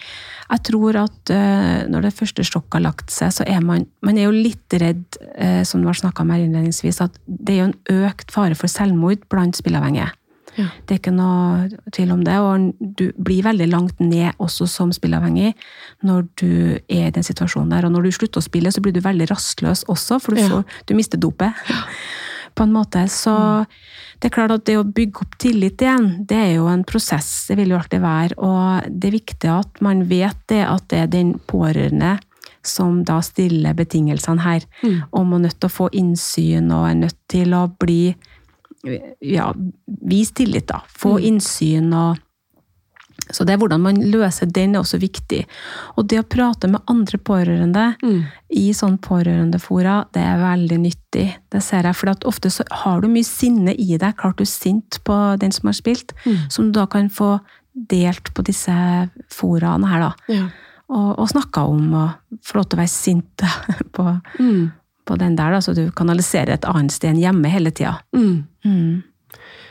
[0.52, 4.18] Jeg tror at uh, når det første sjokket har lagt seg, så er man, man
[4.18, 7.62] er jo litt redd, uh, som det var snakka om her innledningsvis, at det er
[7.62, 10.12] jo en økt fare for selvmord blant spilleavhengige.
[10.58, 10.66] Ja.
[10.84, 14.90] Det er ikke noe tvil om det, og du blir veldig langt ned også som
[14.92, 15.54] spilleavhengig
[16.04, 16.50] når du
[16.92, 17.86] er i den situasjonen der.
[17.88, 20.50] Og når du slutter å spille, så blir du veldig rastløs også, for du, Ja.
[20.52, 21.56] får, du mister dopet.
[22.54, 23.06] På en måte.
[23.08, 23.34] Så
[24.20, 27.30] det er klart at det å bygge opp tillit igjen, det er jo en prosess.
[27.48, 28.36] Det vil jo alltid være.
[28.38, 32.18] Og det er viktig at man vet det, at det er den pårørende
[32.62, 34.66] som da stiller betingelsene her,
[35.10, 38.12] og man er nødt til å få innsyn og er nødt til å bli
[39.20, 39.48] ja,
[40.10, 40.82] vis tillit, da.
[40.86, 42.22] Få innsyn og
[43.30, 45.44] Så det er hvordan man løser den, er også viktig.
[45.96, 47.84] Og det å prate med andre pårørende
[48.50, 51.26] i sånn pårørendefora, det er veldig nyttig.
[51.52, 54.18] Det ser jeg, for at ofte så har du mye sinne i deg.
[54.18, 56.14] Klart du er sint på den som har spilt,
[56.50, 57.36] som du da kan få
[57.72, 58.74] delt på disse
[59.32, 60.34] foraene her, da.
[60.34, 60.48] Ja.
[60.92, 63.46] Og, og snakka om, og få lov til å være sint
[63.96, 64.08] på,
[65.08, 67.94] på den der, da, så du kanaliserer et annet sted enn hjemme hele tida.
[68.12, 68.42] Mm.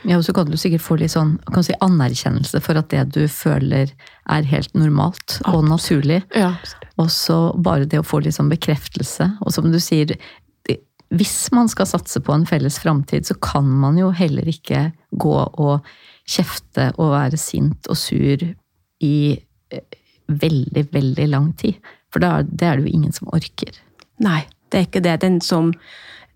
[0.08, 3.04] Ja, og så kan du sikkert få litt sånn kan si, anerkjennelse for at det
[3.14, 3.92] du føler
[4.30, 6.22] er helt normalt og naturlig.
[6.34, 6.54] Ja.
[7.00, 9.28] Og så bare det å få litt sånn bekreftelse.
[9.44, 10.16] Og som du sier,
[11.12, 15.36] hvis man skal satse på en felles framtid, så kan man jo heller ikke gå
[15.36, 15.88] og
[16.28, 18.44] kjefte og være sint og sur
[19.02, 19.16] i
[19.74, 21.78] eh, veldig, veldig lang tid.
[22.12, 23.76] For det er det jo ingen som orker.
[24.22, 25.18] Nei, det er ikke det.
[25.24, 25.72] Den som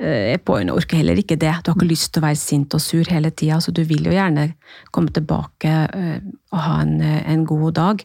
[0.02, 1.52] eh, på en orker heller ikke det.
[1.62, 4.06] Du har ikke lyst til å være sint og sur hele tida, så du vil
[4.08, 4.48] jo gjerne
[4.94, 6.20] komme tilbake eh,
[6.52, 8.04] og ha en, eh, en god dag.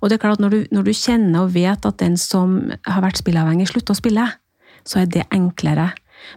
[0.00, 2.60] Og det er klart at når du, når du kjenner og vet at den som
[2.86, 4.28] har vært spilleavhengig, slutter å spille,
[4.88, 5.92] så er det enklere.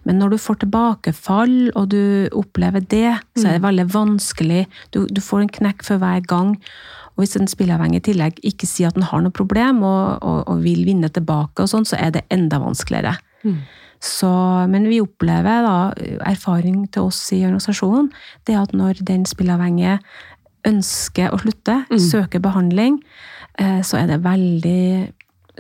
[0.06, 4.66] Men når du får tilbakefall, og du opplever det, så er det veldig vanskelig.
[4.94, 6.56] Du, du får en knekk for hver gang.
[7.16, 10.40] Og hvis en spilleavhengig i tillegg ikke sier at den har noe problem og, og,
[10.48, 13.18] og vil vinne tilbake, og sånn, så er det enda vanskeligere.
[14.02, 14.30] Så,
[14.72, 15.76] men vi opplever da,
[16.26, 18.10] erfaring til oss i organisasjonen,
[18.50, 20.00] det at når den spilleavhengige
[20.68, 23.00] ønsker å slutte, søker behandling,
[23.62, 25.12] eh, så er det veldig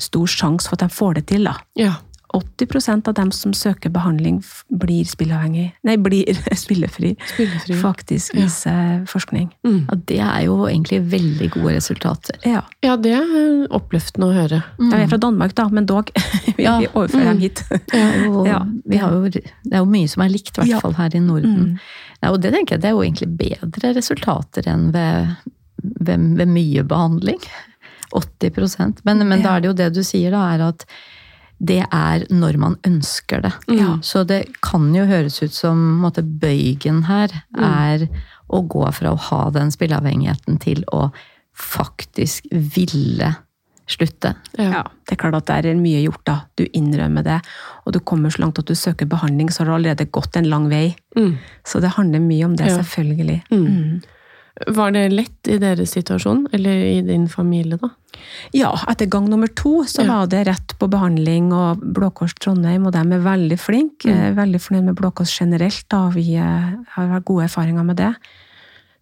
[0.01, 1.45] stor sjanse for at de får det til.
[1.49, 1.55] da.
[1.77, 1.93] Ja.
[2.33, 4.37] 80% av dem som søker behandling,
[4.81, 5.65] blir spilleavhengig.
[5.83, 6.29] Nei, blir
[6.63, 7.13] spillefri.
[7.33, 7.79] Spillefri, ja.
[7.81, 9.49] Faktisk viser forskning.
[9.67, 9.81] Mm.
[9.91, 12.37] Og det er jo egentlig veldig gode resultater.
[12.47, 12.61] Ja.
[12.85, 14.61] Ja, det er oppløftende å høre.
[14.79, 16.11] De er fra Danmark, da, men dog.
[16.57, 16.77] Vi Ja.
[16.93, 17.63] overfører dem hit.
[18.51, 18.61] Ja.
[18.87, 20.79] vi har jo, det er jo mye som er likt, i hvert Ja.
[20.83, 21.73] fall her i Norden.
[21.73, 21.79] Mm.
[22.21, 25.35] Ja, og det tenker jeg det er jo egentlig bedre resultater enn ved,
[25.99, 27.39] ved, ved mye behandling.
[28.11, 30.85] 80% Men, men da er det jo det du sier, da, er at
[31.61, 33.51] det er når man ønsker det.
[33.69, 33.93] Ja.
[34.01, 38.07] Så det kan jo høres ut som måtte, bøygen her er
[38.51, 41.11] å gå fra å ha den spilleavhengigheten til å
[41.57, 43.35] faktisk ville
[43.91, 44.33] slutte.
[44.57, 46.35] Ja, det er klart at det er mye gjort, da.
[46.55, 47.39] Du innrømmer det,
[47.85, 50.47] og du kommer så langt at du søker behandling, så har du allerede gått en
[50.49, 50.95] lang vei.
[51.17, 51.35] Mm.
[51.67, 52.79] Så det handler mye om det, Ja.
[52.81, 53.41] selvfølgelig.
[53.51, 54.01] Mm.
[54.67, 57.89] Var det lett i deres situasjon, eller i din familie, da?
[58.53, 60.19] Ja, etter gang nummer to så Ja.
[60.19, 64.05] var det rett på behandling, og Blå Kors Trondheim, og de er veldig flinke.
[64.11, 64.19] Mm.
[64.27, 66.09] Er Veldig fornøyd med Blå Kors generelt, da.
[66.09, 68.15] Vi eh, har gode erfaringer med det.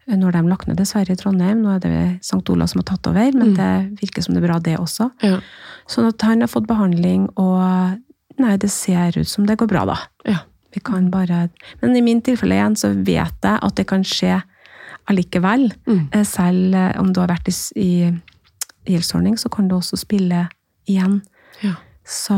[0.09, 2.41] Når de lagt ned dessverre i Trondheim, nå er det St.
[2.49, 3.55] Olav som har tatt over, men Mm.
[3.57, 5.11] det virker som det er bra, det også.
[5.21, 5.39] Ja.
[5.87, 7.99] Sånn at han har fått behandling, og
[8.39, 9.97] nei, det ser ut som det går bra, da.
[10.25, 10.37] Ja.
[10.73, 11.49] Vi kan bare
[11.81, 14.41] Men i min tilfelle igjen, så vet jeg at det kan skje
[15.09, 15.69] allikevel.
[15.89, 16.01] Mm.
[16.13, 17.91] Eh, Selv eh, om du har vært i, i
[18.89, 20.47] gjeldsordning, så kan du også spille
[20.89, 21.21] igjen.
[21.63, 21.75] Ja.
[22.07, 22.37] Så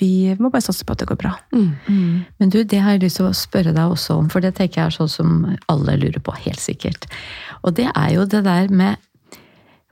[0.00, 1.34] vi må bare satse på at det går bra.
[1.54, 2.24] Mm.
[2.40, 4.82] Men du, det har jeg lyst til å spørre deg også om, for det tenker
[4.82, 5.34] jeg er sånn som
[5.70, 7.06] alle lurer på, helt sikkert.
[7.62, 9.02] Og det er jo det der med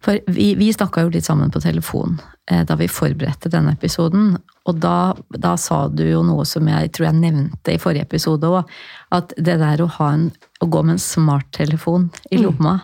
[0.05, 4.35] For vi, vi snakka jo litt sammen på telefon da vi forberedte denne episoden.
[4.69, 8.49] Og da, da sa du jo noe som jeg tror jeg nevnte i forrige episode
[8.49, 8.71] òg.
[9.17, 10.31] At det der å, ha en,
[10.61, 12.79] å gå med en smarttelefon i lomma,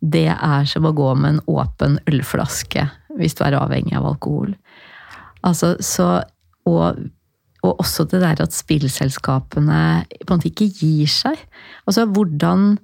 [0.00, 2.86] det er som å gå med en åpen ølflaske
[3.18, 4.54] hvis du er avhengig av alkohol.
[5.46, 6.22] Altså, så,
[6.68, 7.02] og,
[7.64, 9.82] og også det der at spillselskapene
[10.22, 11.42] på en måte ikke gir seg.
[11.86, 12.74] Altså, hvordan,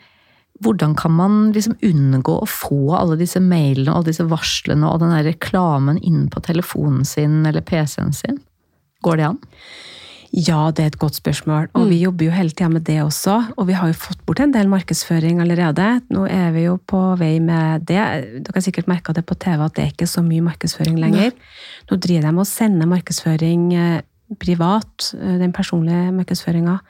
[0.64, 5.02] hvordan kan man liksom unngå å få alle disse mailene og alle disse varslene og
[5.02, 8.40] den der reklamen inne på telefonen sin eller PC-en sin?
[9.04, 9.42] Går det an?
[10.36, 11.68] Ja, det er et godt spørsmål.
[11.78, 13.36] Og vi jobber jo hele tida med det også.
[13.56, 15.86] Og vi har jo fått bort en del markedsføring allerede.
[16.12, 18.02] Nå er vi jo på vei med det.
[18.44, 21.32] Dere har sikkert merka det på TV at det er ikke så mye markedsføring lenger.
[21.88, 24.02] Nå driver de med å sende markedsføring eh,
[24.40, 26.80] privat, eh, den personlige markedsføringa,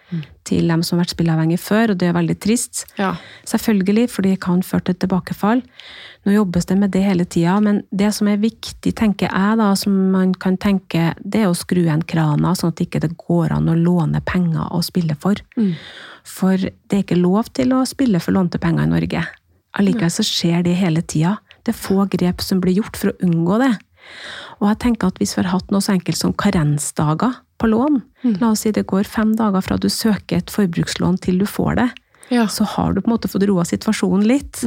[0.44, 2.86] til dem som har vært spilleavhengige før, og det er veldig trist.
[2.98, 3.16] Ja.
[3.44, 5.62] Selvfølgelig, for det kan føre til tilbakefall.
[6.24, 9.74] Nå jobbes det med det hele tida, men det som er viktig, tenker jeg, da,
[9.74, 13.52] som man kan tenke, det er å skru igjen krana, sånn at det ikke går
[13.52, 15.34] an å låne penger å spille for.
[16.24, 19.26] For det er ikke lov til å spille for lånte penger i Norge.
[19.76, 21.36] Allikevel så skjer det hele tida.
[21.62, 23.72] Det er få grep som blir gjort for å unngå det.
[24.60, 28.02] Og jeg tenker at hvis vi har hatt noe så enkelt som karensdager på lån,
[28.40, 31.76] la oss si det går fem dager fra du søker et forbrukslån til du får
[31.80, 31.88] det,
[32.28, 32.46] Ja.
[32.50, 34.64] så har du på en måte fått roa situasjonen litt.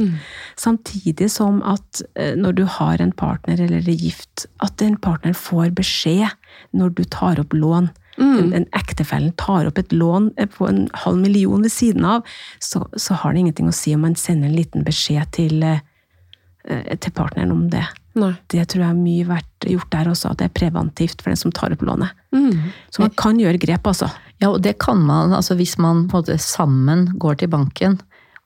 [0.56, 5.36] Samtidig som at eh, når du har en partner eller er gift, at den partneren
[5.36, 6.30] får beskjed
[6.72, 7.90] når du tar opp lån.
[8.20, 12.24] Den, den ektefellen tar opp et lån eh, på en halv million ved siden av,
[12.60, 16.96] så, så har det ingenting å si om man sender en liten beskjed til, eh,
[17.00, 17.84] til partneren om det.
[18.18, 18.32] Nei.
[18.50, 21.38] Det tror jeg er mye vært gjort der også, at det er preventivt for den
[21.38, 22.10] som tar opp lånet.
[22.34, 22.72] Mm.
[22.90, 24.08] Så man kan gjøre grep, altså.
[24.42, 27.98] Ja, og det kan man altså hvis man på en måte sammen går til banken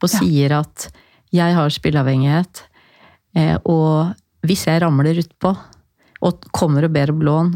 [0.02, 0.18] og Ja.
[0.18, 0.88] sier at
[1.32, 2.62] jeg har spilleavhengighet,
[3.36, 5.56] eh, og hvis jeg ramler utpå
[6.22, 7.54] og kommer og ber om lån,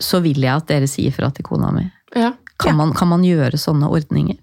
[0.00, 1.84] så vil jeg at dere sier fra til kona mi.
[2.16, 2.32] Ja.
[2.58, 4.38] Kan, man, kan man gjøre sånne ordninger?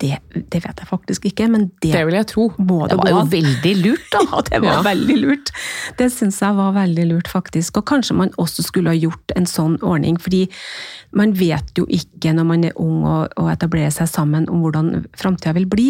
[0.00, 2.46] Det, det vet jeg faktisk ikke, men det, Det vil jeg tro.
[2.56, 4.22] Det var jo veldig lurt, da!
[4.30, 4.82] Ja, det var Ja.
[4.86, 5.50] veldig lurt.
[5.98, 7.76] Det syns jeg var veldig lurt, faktisk.
[7.76, 10.46] Og kanskje man også skulle ha gjort en sånn ordning, fordi
[11.12, 15.04] man vet jo ikke når man er ung og, og etablerer seg sammen om hvordan
[15.20, 15.88] framtida vil bli,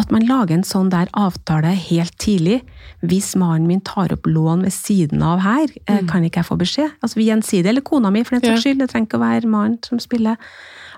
[0.00, 2.62] at man lager en sånn der avtale helt tidlig.
[3.04, 6.08] Hvis mannen min tar opp lån ved siden av her, mm.
[6.08, 6.96] kan ikke jeg få beskjed?
[7.04, 9.50] Altså vi gjensidige, eller kona mi for den saks skyld, det trenger ikke å være
[9.52, 10.40] mannen som spiller.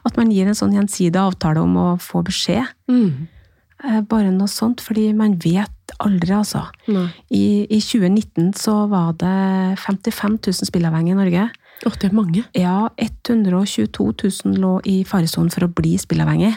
[0.07, 2.67] At man gir en sånn gjensidig avtale om å få beskjed.
[2.91, 3.29] Mm.
[3.85, 6.65] Eh, Bare noe sånt, fordi man vet aldri, altså.
[7.31, 11.49] I, I 2019 så var det 55 000 spillavhengige i Norge.
[11.87, 12.45] Åh, det er mange.
[12.55, 14.13] Ja, 122
[14.45, 16.55] 000 lå i faresonen for å bli spillavhengig.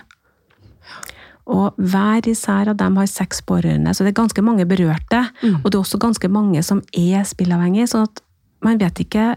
[1.46, 5.28] Og hver især av dem har seks pårørende, så det er ganske mange berørte.
[5.44, 5.60] Mm.
[5.62, 8.22] Og det er også ganske mange som er spillavhengige, sånn at
[8.66, 9.36] man vet ikke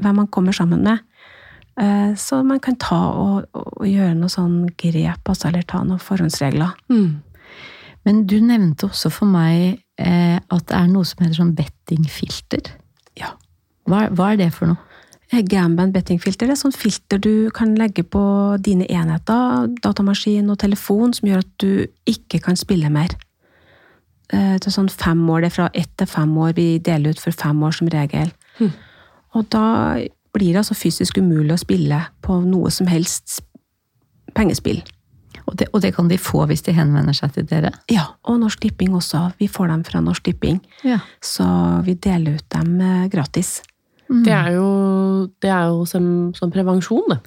[0.00, 1.04] hvem man kommer sammen med.
[1.78, 6.00] Eh, Så man kan ta og, og gjøre noe sånn grep, altså, eller ta noen
[6.00, 6.72] forhåndsregler.
[6.88, 7.22] Mm.
[8.06, 12.70] Men du nevnte også for meg eh, at det er noe som heter sånn bettingfilter.
[13.18, 13.32] Ja.
[13.90, 14.82] Hva, hva er det for noe?
[15.50, 18.20] Gamband bettingfilter det er sånn filter du kan legge på
[18.62, 23.10] dine enheter, datamaskin og telefon, som gjør at du ikke kan spille mer.
[24.32, 26.54] Eh, Det er sånn fem år, det er fra ett til fem år.
[26.54, 28.30] Vi deler ut for fem år som regel.
[28.60, 28.72] Mm.
[29.34, 29.64] Og da
[30.36, 33.40] blir det altså fysisk umulig å spille på noe som helst
[34.36, 34.82] pengespill.
[35.46, 37.70] Og det, og det kan de få hvis de henvender seg til dere?
[37.92, 39.28] Ja, og Norsk Tipping også.
[39.38, 40.58] Vi får dem fra Norsk Tipping.
[40.86, 40.98] Ja.
[41.22, 41.46] Så
[41.86, 42.76] vi deler ut dem
[43.12, 43.60] gratis.
[43.62, 44.24] gratis.
[44.26, 44.66] Det er jo,
[45.42, 46.04] det er jo som,
[46.36, 47.20] som prevensjon, det.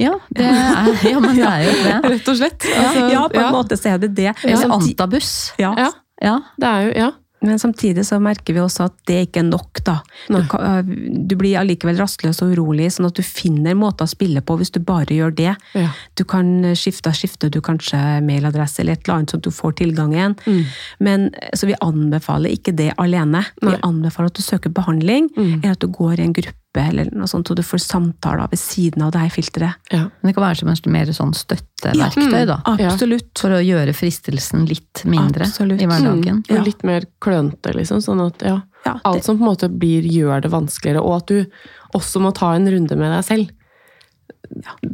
[0.00, 1.92] Ja, det er, ja, men det er jo det.
[2.12, 2.64] Rett og slett.
[2.66, 4.32] Altså, ja, på en måte så er det det.
[4.42, 4.58] Ja.
[4.74, 5.30] Antabus.
[5.60, 5.70] Ja.
[5.78, 5.90] Ja,
[6.24, 6.34] Ja.
[6.58, 7.10] det er jo Ja.
[7.40, 10.00] Men samtidig så merker vi også at det ikke er nok, da.
[10.26, 10.42] Du, Nei.
[10.58, 10.88] øh,
[11.30, 14.72] du blir allikevel rastløs og urolig, sånn at du finner måter å spille på hvis
[14.74, 15.54] du bare gjør det.
[15.78, 15.88] ja.
[16.18, 19.76] Du kan skifte, skifter du kanskje mailadresse eller et eller annet, sånn at du får
[19.78, 20.34] tilgangen.
[20.46, 20.64] Mm.
[20.98, 23.44] Men, så vi anbefaler ikke det alene.
[23.62, 25.60] Vi anbefaler at du søker behandling, Mm.
[25.62, 28.58] eller at du går i en gruppe, eller noe sånt, så du får samtaler ved
[28.60, 29.74] siden av det her filteret.
[29.90, 30.04] ja.
[30.20, 32.60] Men det kan være som en mer sånn støtteverktøy, da.
[32.66, 33.32] Absolutt.
[33.40, 35.80] For å gjøre fristelsen litt mindre Absolutt.
[35.82, 36.44] i hverdagen.
[36.50, 38.02] Og litt mer klønete, liksom.
[38.04, 41.16] Sånn at ja, Ja, det- alt som på en måte blir, gjør det vanskeligere, og
[41.16, 41.46] at du
[41.94, 43.50] også må ta en runde med deg selv.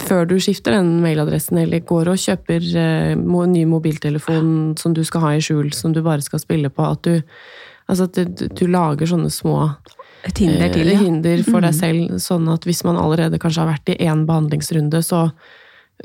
[0.02, 5.20] Før du skifter den mailadressen, eller går og kjøper eh, ny mobiltelefon som du skal
[5.20, 6.82] ha i skjul, som du bare skal spille på.
[6.90, 7.22] At du,
[7.88, 9.76] altså at du, du lager sånne små
[10.24, 11.00] Et hinder til, eh, ja.
[11.04, 15.02] hinder for deg selv, sånn at hvis man allerede kanskje har vært i én behandlingsrunde,
[15.04, 15.26] så,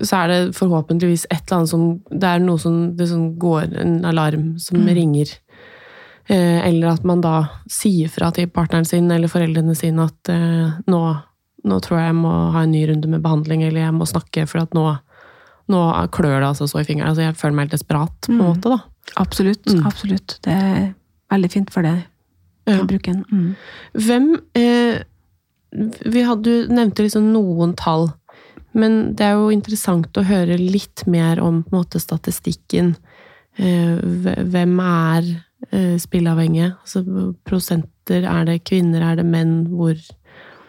[0.01, 3.77] så er det forhåpentligvis et eller annet som Det er noe som, det som går
[3.79, 5.31] en alarm som ringer.
[6.29, 10.75] Eh, eller at man da sier fra til partneren sin eller foreldrene sine at eh,
[10.85, 10.99] nå,
[11.65, 14.45] nå tror jeg jeg må ha en ny runde med behandling, eller jeg må snakke,
[14.51, 14.85] for at nå,
[15.73, 15.81] nå
[16.13, 17.09] klør det altså så i fingeren.
[17.15, 18.45] Altså jeg føler meg helt desperat, på en Mm.
[18.45, 18.79] måte, da.
[19.17, 19.65] Absolutt.
[19.65, 19.85] Mm.
[19.89, 20.37] Absolutt.
[20.45, 20.93] Det er
[21.31, 21.95] veldig fint for det.
[22.69, 22.83] Ja.
[22.83, 23.23] å bruke den.
[23.31, 23.55] Mm.
[24.05, 25.01] Hvem eh,
[26.09, 28.09] vi hadde, Du nevnte liksom noen tall,
[28.77, 32.95] men det er jo interessant å høre litt mer om måte, statistikken.
[33.57, 33.97] Eh,
[34.53, 35.29] hvem er
[35.71, 36.75] eh, spilleavhengige?
[36.77, 37.03] Altså,
[37.45, 39.63] prosenter, er det kvinner, er det menn?
[39.73, 39.97] Hvor,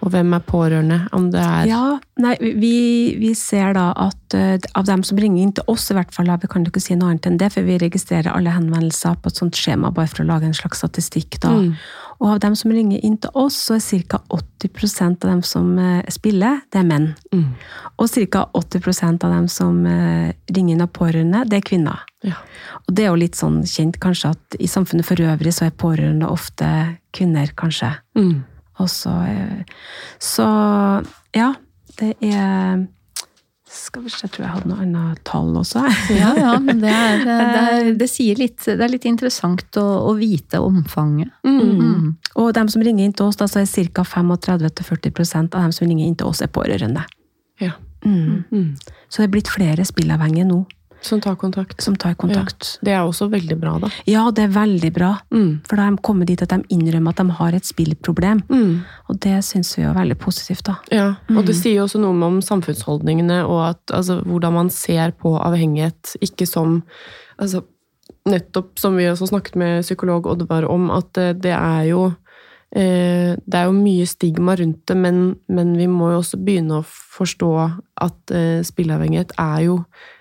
[0.01, 0.99] og hvem er pårørende?
[1.17, 1.85] Om det er Ja,
[2.23, 2.75] nei, vi,
[3.21, 6.31] vi ser da at uh, av dem som ringer inn til oss, i hvert fall,
[6.41, 9.33] vi kan jo ikke si noe annet enn det, for vi registrerer alle henvendelser på
[9.33, 11.41] et sånt skjema, bare for å lage en slags statistikk.
[11.45, 11.53] da.
[11.53, 11.75] Mm.
[12.21, 14.21] Og av dem som ringer inn til oss, så er ca.
[14.37, 17.11] 80% av dem som uh, spiller, det er menn.
[17.33, 17.51] Mm.
[17.97, 18.47] Og ca.
[18.57, 22.05] 80% av dem som uh, ringer inn av pårørende, det er kvinner.
[22.25, 22.37] Ja.
[22.85, 25.77] Og det er jo litt sånn kjent kanskje at i samfunnet for øvrig så er
[25.77, 26.69] pårørende ofte
[27.17, 27.95] kvinner, kanskje.
[28.19, 28.43] Mm.
[28.81, 29.61] Og så, eh,
[30.23, 30.47] så
[31.37, 31.53] ja,
[32.01, 32.87] det er
[33.71, 35.85] Skal vi se, jeg tror jeg hadde noe annet tall også.
[36.11, 39.87] Ja, ja, men det, er, det, er, det sier litt Det er litt interessant å,
[40.11, 41.31] å vite omfanget.
[41.47, 41.61] Mm.
[41.61, 42.09] Mm.
[42.43, 44.03] Og dem som ringer inn til oss, da, så er ca.
[44.03, 47.07] 35-40% av dem som ringer inn til oss, er pårørende.
[47.63, 47.77] Ja.
[48.03, 48.43] Mm.
[48.51, 48.69] Mm.
[49.07, 50.65] Så det er blitt flere spillavhengige nå
[51.03, 51.81] Som tar kontakt.
[51.83, 52.79] som tar kontakt.
[52.85, 53.89] Det er også veldig bra, da.
[54.07, 55.15] Ja, det er veldig bra.
[55.33, 55.63] Mm.
[55.69, 58.43] For da har de kommet dit at de innrømmer at de har et spillproblem.
[58.51, 58.75] Mm.
[59.09, 60.77] Og det syns vi er veldig positivt, da.
[60.93, 65.17] Ja, og det sier jo også noe om samfunnsholdningene og at, altså, hvordan man ser
[65.17, 66.17] på avhengighet.
[66.21, 66.83] Ikke som
[67.41, 67.65] altså,
[68.29, 72.03] Nettopp som vi også snakket med psykolog Oddvar om, at eh, det er jo
[72.77, 76.81] eh, det er jo mye stigma rundt det, men, men vi må jo også begynne
[76.81, 77.51] å forstå
[78.05, 79.79] at eh, spilleavhengighet er jo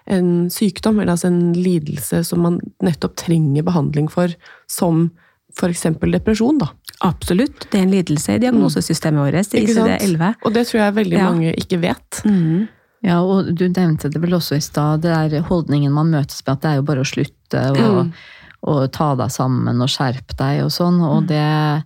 [0.10, 4.34] en sykdom, eller altså en lidelse som man nettopp trenger behandling for,
[4.68, 5.12] som
[5.56, 5.84] f.eks.
[6.00, 6.58] depresjon.
[6.62, 6.68] da.
[7.06, 7.68] Absolutt.
[7.72, 9.76] Det er en lidelse i diagnosesystemet vårt, i Ikke?
[9.76, 10.36] ICD-11.
[10.46, 11.30] Og det tror jeg veldig Ja.
[11.32, 12.22] mange ikke vet.
[12.26, 12.68] Mm.
[13.04, 16.54] Ja, og du nevnte det vel også i stad, det er holdningen man møtes med,
[16.58, 18.14] at det er jo bare å slutte og, Mm.
[18.68, 21.00] og ta deg sammen og skjerpe deg og sånn.
[21.02, 21.84] Og det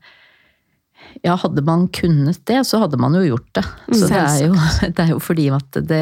[1.23, 3.63] Ja, hadde man kunnet det, så hadde man jo gjort det.
[3.95, 4.55] Så det er jo,
[4.97, 6.01] det er jo fordi at det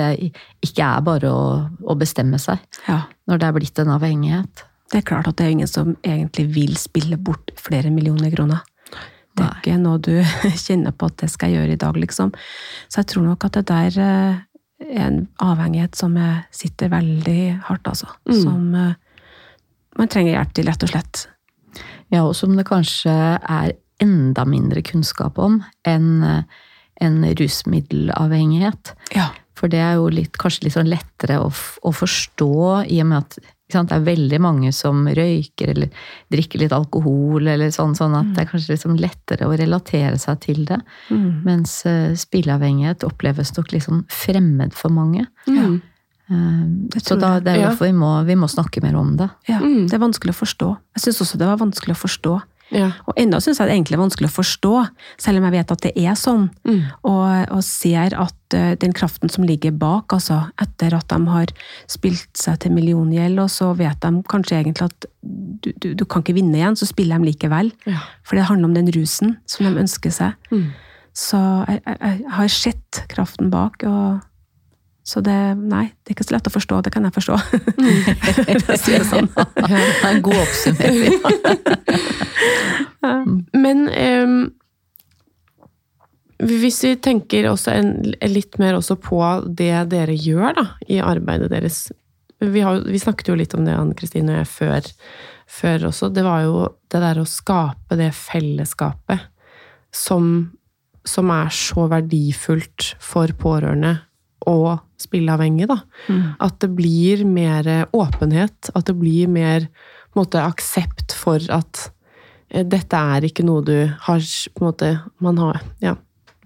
[0.66, 1.44] ikke er bare å,
[1.86, 2.58] å bestemme seg
[2.88, 3.04] Ja.
[3.30, 4.64] når det er blitt en avhengighet.
[4.92, 8.64] Det er klart at det er ingen som egentlig vil spille bort flere millioner kroner.
[9.38, 9.60] Det er Nei.
[9.62, 10.16] ikke noe du
[10.66, 12.34] kjenner på at det skal jeg gjøre i dag, liksom.
[12.92, 14.42] Så jeg tror nok at det der eh,
[14.90, 16.18] er en avhengighet som
[16.52, 17.38] sitter veldig
[17.70, 18.10] hardt, altså.
[18.26, 18.42] Mm.
[18.42, 18.98] Som eh,
[20.02, 21.24] man trenger hjelp til, rett og slett.
[22.12, 23.72] Ja, og som det kanskje er
[24.02, 26.24] enda mindre kunnskap om enn
[27.02, 28.94] en rusmiddelavhengighet.
[29.16, 29.30] Ja.
[29.58, 32.50] For det er jo litt, kanskje litt sånn lettere å, å forstå,
[32.90, 33.92] i og med at ikke sant?
[33.92, 35.92] Det er veldig mange som røyker eller
[36.34, 40.42] drikker litt alkohol, eller sånn, sånn at det er kanskje liksom lettere å relatere seg
[40.44, 40.82] til det.
[41.10, 41.30] Mm.
[41.46, 45.24] Mens uh, spilleavhengighet oppleves nok liksom fremmed for mange.
[45.48, 45.80] Mm.
[46.32, 47.70] Eh, så da, det er Ja.
[47.70, 49.30] derfor vi må, vi må snakke mer om det.
[49.50, 49.88] Ja, Mm.
[49.88, 50.70] Det er vanskelig å forstå.
[50.98, 52.36] Jeg syns også det var vanskelig å forstå.
[52.72, 52.92] Ja.
[53.10, 54.74] Og ennå syns jeg det egentlig er vanskelig å forstå,
[55.22, 56.48] selv om jeg vet at det er sånn.
[56.68, 56.80] Mm.
[57.10, 57.26] Og,
[57.58, 61.52] og ser at uh, den kraften som ligger bak, altså etter at de har
[61.92, 66.24] spilt seg til milliongjeld, og så vet de kanskje egentlig at du, du, du kan
[66.24, 67.74] ikke vinne igjen, så spiller de likevel.
[67.90, 68.02] Ja.
[68.28, 70.52] For det handler om den rusen som de ønsker seg.
[70.54, 70.72] Mm.
[71.18, 74.22] Så jeg, jeg, jeg har sett kraften bak, og
[75.04, 77.38] så det Nei, det er ikke så lett å forstå, det kan jeg forstå.
[78.64, 79.30] For å si det sånn.
[79.34, 81.18] Det er en god oppsummering.
[83.02, 84.36] Men um,
[86.42, 87.92] hvis vi tenker en,
[88.30, 91.92] litt mer på det dere gjør da, i arbeidet deres
[92.42, 94.88] Vi, har, vi snakket jo litt om det, Anne Kristine og jeg, før,
[95.46, 96.10] før også.
[96.10, 99.28] Det var jo det der å skape det fellesskapet
[99.94, 100.50] som,
[101.06, 104.00] som er så verdifullt for pårørende
[104.50, 105.70] og spilleavhengige.
[105.70, 105.78] Da.
[106.10, 106.24] Mm.
[106.42, 109.70] At det blir mer åpenhet, at det blir mer
[110.18, 111.92] måte, aksept for at
[112.52, 113.76] dette er ikke noe du
[114.06, 114.94] har på en måte,
[115.24, 115.96] man har, ja,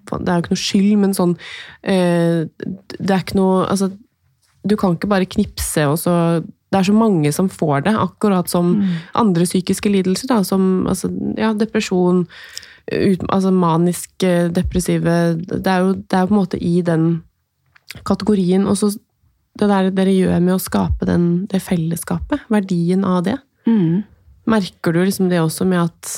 [0.06, 1.32] Det er jo ikke noe skyld, men sånn
[1.82, 2.46] eh,
[2.94, 3.90] Det er ikke noe altså,
[4.62, 8.52] Du kan ikke bare knipse, og så Det er så mange som får det, akkurat
[8.52, 8.76] som
[9.16, 12.26] andre psykiske lidelser, da, som altså, ja, depresjon,
[12.92, 17.06] ut, altså manisk depressive det er, jo, det er jo på en måte i den
[18.04, 18.68] kategorien.
[18.68, 18.92] Og så
[19.60, 23.38] det der dere gjør med å skape den, det fellesskapet, verdien av det.
[23.70, 24.04] Mm.
[24.46, 26.16] Merker du liksom det også med at,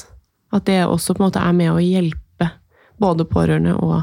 [0.54, 2.50] at det også på en måte er med å hjelpe
[3.02, 4.02] både pårørende og,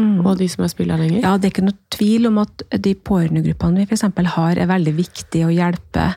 [0.00, 0.26] Mm.
[0.26, 1.20] og de som er lenger.
[1.20, 4.70] Ja, det er ikke noe tvil om at de pårørendegruppene vi for eksempel har, er
[4.70, 6.14] veldig viktige å hjelpe.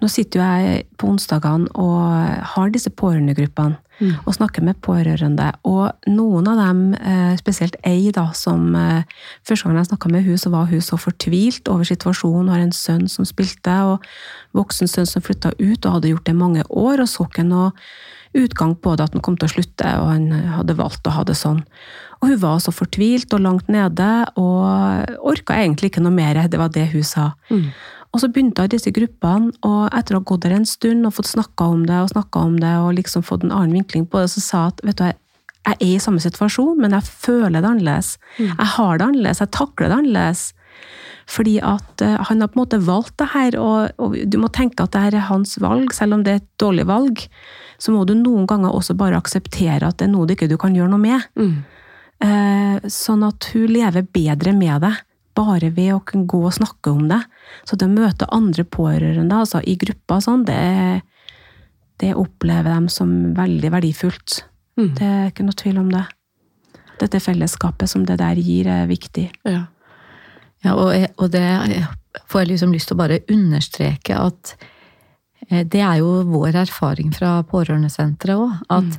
[0.00, 4.12] Nå sitter jo jeg på onsdagene og har disse pårørendegruppene Mm.
[4.26, 5.52] og snakker med pårørende.
[5.64, 9.02] Og noen av dem, eh, spesielt ei da, som eh,
[9.42, 12.50] Første gang jeg snakka med hun, så var hun så fortvilt over situasjonen.
[12.50, 14.04] Har en sønn som spilte, og
[14.54, 17.46] voksen sønn som flytta ut og hadde gjort det i mange år, og så ikke
[17.46, 17.72] noe
[18.34, 21.24] utgang på det at han kom til å slutte, og han hadde valgt å ha
[21.24, 21.64] det sånn.
[22.22, 24.08] Og hun var så fortvilt og langt nede,
[24.40, 26.40] og orka egentlig ikke noe mer.
[26.48, 27.30] Det var det hun sa.
[27.50, 27.68] Mm.
[28.14, 31.04] Og så begynte hun i disse gruppene, og etter å ha gått der en stund
[31.04, 34.06] og fått snakka om det og snakka om det, og liksom fått en annen vinkling
[34.08, 35.18] på det, så sa at vet du, jeg
[35.66, 38.12] jeg er i samme situasjon, men jeg føler det annerledes.
[38.38, 40.42] Jeg har det annerledes, jeg takler det annerledes.
[41.26, 44.50] Fordi at eh, han har på en måte valgt det her, og, og du må
[44.54, 47.24] tenke at det her er hans valg, selv om det er et dårlig valg.
[47.82, 50.76] Så må du noen ganger også bare akseptere at det er noe du ikke kan
[50.76, 51.26] gjøre noe med.
[51.34, 51.56] Mm.
[52.22, 54.92] Sånn at hun lever bedre med det,
[55.36, 57.20] bare ved å kunne gå og snakke om det.
[57.68, 61.02] Så det å møte andre pårørende altså i grupper sånn, det,
[62.00, 64.42] det opplever de som veldig verdifullt.
[64.80, 64.92] Mm.
[64.96, 66.04] Det er ikke noe tvil om det.
[67.02, 69.28] Dette fellesskapet som det der gir, er viktig.
[69.44, 69.66] Ja.
[70.64, 71.44] Ja, og, og det
[72.30, 74.54] får jeg liksom lyst til å bare understreke at
[75.50, 78.56] eh, det er jo vår erfaring fra pårørendesenteret òg.
[78.72, 78.96] At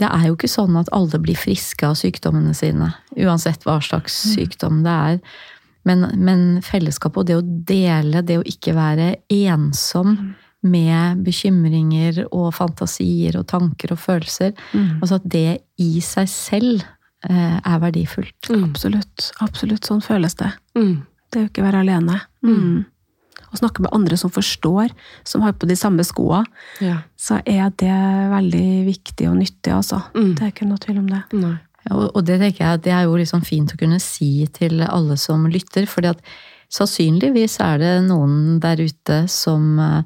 [0.00, 2.90] det er jo ikke sånn at alle blir friske av sykdommene sine.
[3.16, 5.20] Uansett hva slags sykdom det er.
[5.86, 10.16] Men, men fellesskapet og det å dele, det å ikke være ensom
[10.66, 14.52] med bekymringer og fantasier og tanker og følelser,
[14.98, 16.82] altså at det i seg selv
[17.28, 18.50] eh, er verdifullt.
[18.50, 18.64] Mm.
[18.70, 19.30] Absolutt.
[19.44, 19.86] Absolutt.
[19.86, 20.50] Sånn føles det.
[20.78, 21.06] Mm.
[21.30, 22.18] Det jo ikke å være alene.
[22.46, 22.84] Mm.
[23.52, 24.90] Å snakke med andre som forstår,
[25.24, 26.44] som har på de samme skoa,
[26.82, 26.98] Ja.
[27.16, 27.92] så er det
[28.32, 30.02] veldig viktig og nyttig, altså.
[30.14, 30.34] Mm.
[30.34, 31.22] Det er ikke noe tvil om det.
[31.32, 31.54] Nei.
[31.90, 35.14] Og, og det tenker jeg, det er jo liksom fint å kunne si til alle
[35.16, 36.22] som lytter, fordi at
[36.74, 40.02] sannsynligvis er det noen der ute som eh,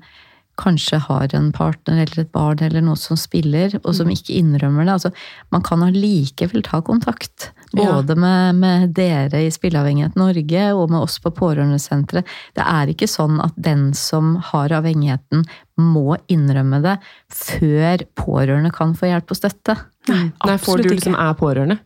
[0.60, 4.84] kanskje har en partner eller et barn eller noe som spiller, og som ikke innrømmer
[4.86, 4.94] det.
[4.98, 5.10] Altså,
[5.54, 7.48] man kan allikevel ta kontakt.
[7.72, 7.86] Ja.
[7.96, 12.26] Både med, med dere i Spilleavhengighet Norge og med oss på Pårørendesenteret.
[12.58, 15.44] Det er ikke sånn at den som har avhengigheten,
[15.80, 16.96] må innrømme det
[17.32, 19.78] før pårørende kan få hjelp og støtte.
[20.10, 21.78] Nei, får absolutt du det liksom er pårørende?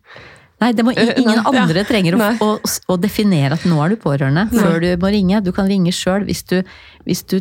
[0.62, 1.62] Nei, det må, ingen Nei, ja.
[1.64, 2.48] andre trenger å, å,
[2.90, 5.40] å definere at nå er du pårørende før du må ringe.
[5.44, 6.62] Du kan ringe sjøl hvis, du-
[7.04, 7.40] hvis du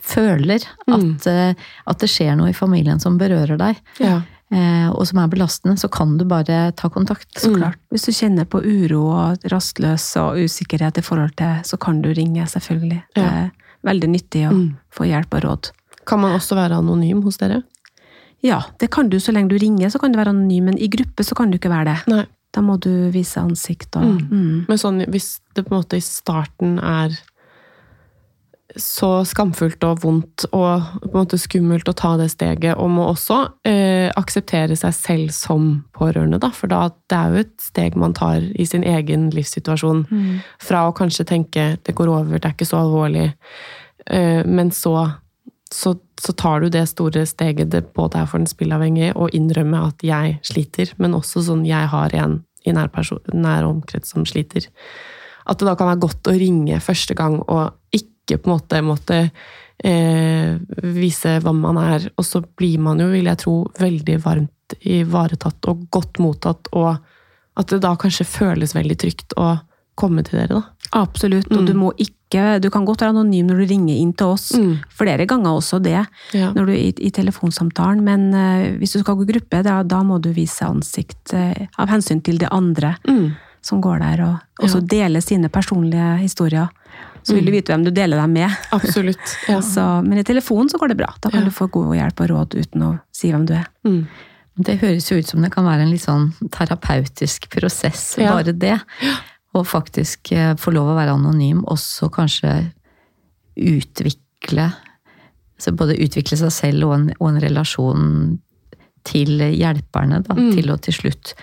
[0.00, 1.16] føler Mm.
[1.16, 1.54] at, eh,
[1.86, 4.22] at det skjer noe i familien som berører deg, Ja.
[4.52, 7.32] eh, og som er belastende, så kan du bare ta kontakt.
[7.34, 7.76] Så klart.
[7.92, 12.12] Hvis du kjenner på uro og rastløs og usikkerhet i forhold til, så kan du
[12.14, 13.02] ringe, selvfølgelig.
[13.14, 13.50] Det er
[13.84, 14.76] veldig nyttig å Mm.
[14.92, 15.70] få hjelp og råd.
[16.06, 17.62] Kan man også være anonym hos dere?
[18.42, 20.88] Ja, det kan du så lenge du ringer, så kan du være anonym, men i
[20.88, 22.06] gruppe så kan du ikke være det.
[22.06, 22.26] Nei.
[22.52, 24.28] Da må du vise ansikt og Mm.
[24.30, 24.66] mm.
[24.68, 27.10] Men sånn, hvis det på en måte i starten er
[28.74, 33.04] så skamfullt og vondt og på en måte skummelt å ta det steget, og må
[33.12, 33.38] også
[33.68, 36.50] eh, akseptere seg selv som pårørende, da.
[36.54, 40.02] For da, det er jo et steg man tar i sin egen livssituasjon.
[40.10, 40.40] Mm.
[40.62, 43.32] Fra å kanskje tenke 'det går over, det er ikke så alvorlig',
[44.10, 45.12] eh, men så,
[45.70, 49.86] så, så tar du det store steget det både er for den spillavhengige, og innrømme
[49.86, 54.24] at jeg sliter, men også sånn 'jeg har en i nær, person, nær omkrets som
[54.24, 54.66] sliter'.
[55.46, 58.82] At det da kan være godt å ringe første gang og ikke på en måte
[58.82, 59.30] måtte
[59.84, 62.08] eh, vise hvem man er.
[62.18, 66.96] Og så blir man jo, vil jeg tro, veldig varmt ivaretatt og godt mottatt, og
[67.56, 69.60] at det da kanskje føles veldig trygt å
[69.96, 70.62] komme til dere, da.
[70.92, 71.46] Absolutt.
[71.52, 71.66] Og Mm.
[71.66, 72.10] du må ikke
[72.60, 74.50] Du kan godt være anonym når du ringer inn til oss.
[74.52, 74.80] Mm.
[74.90, 76.04] Flere ganger også det,
[76.34, 76.52] Ja.
[76.52, 78.02] når du i, i telefonsamtalen.
[78.02, 81.66] Men eh, hvis du skal gå i gruppe, da, da må du vise ansikt eh,
[81.78, 83.36] av hensyn til de andre Mm.
[83.66, 86.68] Som går der, og også dele sine personlige historier.
[87.26, 88.54] Så vil du vite hvem du deler dem med.
[88.72, 89.18] Absolutt.
[89.50, 89.58] Ja.
[89.60, 91.08] Så, men i telefonen så går det bra.
[91.20, 91.48] Da kan Ja.
[91.50, 93.66] du få god hjelp og råd uten å si hvem du er.
[93.84, 94.04] Mm.
[94.56, 98.30] Det høres jo ut som det kan være en litt sånn terapeutisk prosess, Ja.
[98.32, 98.78] bare det.
[99.54, 102.70] Å faktisk eh, få lov å være anonym, og så kanskje
[103.56, 104.70] utvikle
[105.58, 108.08] så Både utvikle seg selv og en, og en relasjon
[109.08, 110.50] til hjelperne, da, Mm.
[110.52, 111.34] til å til slutt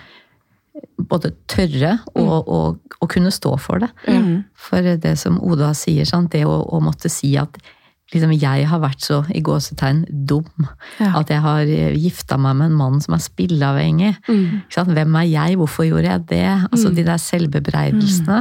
[0.98, 3.90] både tørre og, og, og kunne stå for det.
[4.08, 4.44] Mm.
[4.58, 6.32] For det som Oda sier, sant?
[6.34, 7.58] det å, å måtte si at
[8.12, 10.46] liksom, jeg har vært så i gåsetegn dum.
[11.00, 11.12] Ja.
[11.20, 14.14] At jeg har eh, gifta meg med en mann som er spilleavhengig.
[14.28, 14.64] Mm.
[14.70, 15.58] Hvem er jeg?
[15.60, 16.46] Hvorfor gjorde jeg det?
[16.70, 16.96] Altså Mm.
[16.98, 18.40] De der selvbebreidelsene.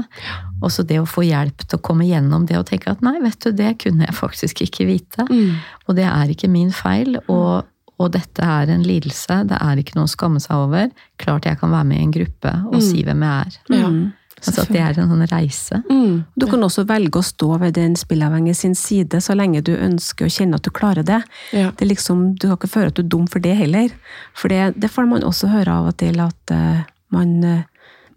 [0.64, 3.18] Og så det å få hjelp til å komme gjennom det og tenke at nei,
[3.24, 5.26] vet du, det kunne jeg faktisk ikke vite.
[5.30, 5.60] Mm.
[5.88, 7.18] Og det er ikke min feil.
[7.28, 7.64] Og,
[8.00, 9.48] og dette er en lidelse.
[9.48, 10.90] Det er ikke noe å skamme seg over.
[11.18, 12.82] Klart jeg kan være med i en gruppe og Mm.
[12.82, 13.58] si hvem jeg er.
[13.78, 13.88] Ja.
[13.90, 14.14] Mm.
[14.46, 15.84] Altså at det er en sånn reise.
[15.90, 16.26] Mm.
[16.38, 20.26] Du kan også velge å stå ved den spillavhengige sin side, så lenge du ønsker
[20.26, 21.22] å kjenne at du klarer det.
[21.54, 21.72] Ja.
[21.72, 23.90] det er liksom, du kan ikke føle at du er dum for det heller.
[24.34, 27.64] For det, det får man også høre av og til, at uh, man, uh,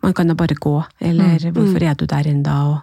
[0.03, 0.85] man kan da bare gå.
[1.01, 1.53] Eller Mm.
[1.55, 2.83] 'hvorfor er du der ennå?' Og,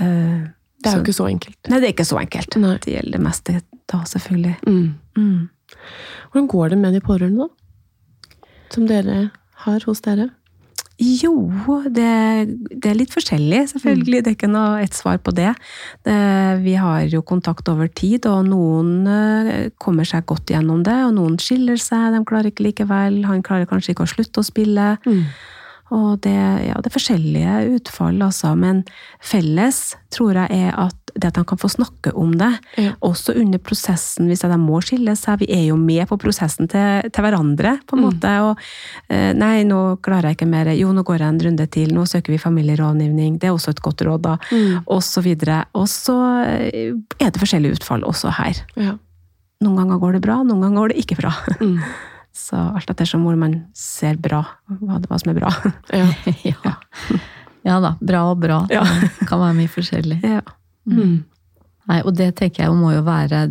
[0.00, 0.48] eh,
[0.82, 1.56] Det er jo ikke så enkelt.
[1.68, 2.56] Nei, det er ikke så enkelt.
[2.56, 2.78] Nei.
[2.78, 4.56] Det gjelder det meste da, selvfølgelig.
[4.66, 4.94] Mm.
[5.16, 5.48] Mm.
[6.30, 8.48] Hvordan går det med de pårørende, da?
[8.72, 9.30] Som dere
[9.64, 10.30] har hos dere?
[10.98, 11.32] Jo,
[11.94, 12.08] det,
[12.74, 14.22] det er litt forskjellig, selvfølgelig.
[14.24, 15.52] Det er ikke noe ett svar på det.
[16.02, 16.16] det.
[16.64, 21.14] Vi har jo kontakt over tid, og noen eh, kommer seg godt gjennom det, og
[21.20, 23.20] noen skiller seg, de klarer ikke likevel.
[23.30, 24.88] Han klarer kanskje ikke å slutte å spille.
[25.06, 25.22] Mm.
[25.94, 26.34] Og det,
[26.66, 28.56] ja, det er forskjellige utfall, altså.
[28.58, 28.82] Men
[29.22, 32.92] felles tror jeg er at det at de kan få snakke om det, Ja.
[33.02, 35.40] også under prosessen, hvis de må skille seg.
[35.40, 38.06] Vi er jo med på prosessen til, til hverandre, på en Mm.
[38.08, 38.32] måte.
[38.46, 38.58] Og
[39.10, 40.70] eh, nei, nå klarer jeg ikke mer.
[40.78, 41.92] Jo, nå går jeg en runde til.
[41.94, 43.38] Nå søker vi familierådgivning.
[43.40, 44.36] Det er også et godt råd, da.
[44.52, 44.84] Mm.
[44.86, 45.64] Og så videre.
[45.74, 46.16] Og så
[46.46, 48.62] eh, er det forskjellige utfall også her.
[48.76, 48.94] Ja.
[49.60, 51.34] Noen ganger går det bra, noen ganger går det ikke bra.
[51.60, 51.80] Mm.
[52.38, 55.48] Så alt ettersom hvor man ser bra, hva, hva som er bra.
[55.90, 56.06] Ja.
[56.52, 56.74] ja.
[57.66, 57.96] ja da.
[58.00, 58.60] Bra og bra.
[58.70, 58.84] Ja.
[59.18, 60.20] Det kan være mye forskjellig.
[60.22, 60.40] Ja.
[60.92, 61.16] Mm.
[61.88, 63.48] Nei, og det tenker jeg må jo være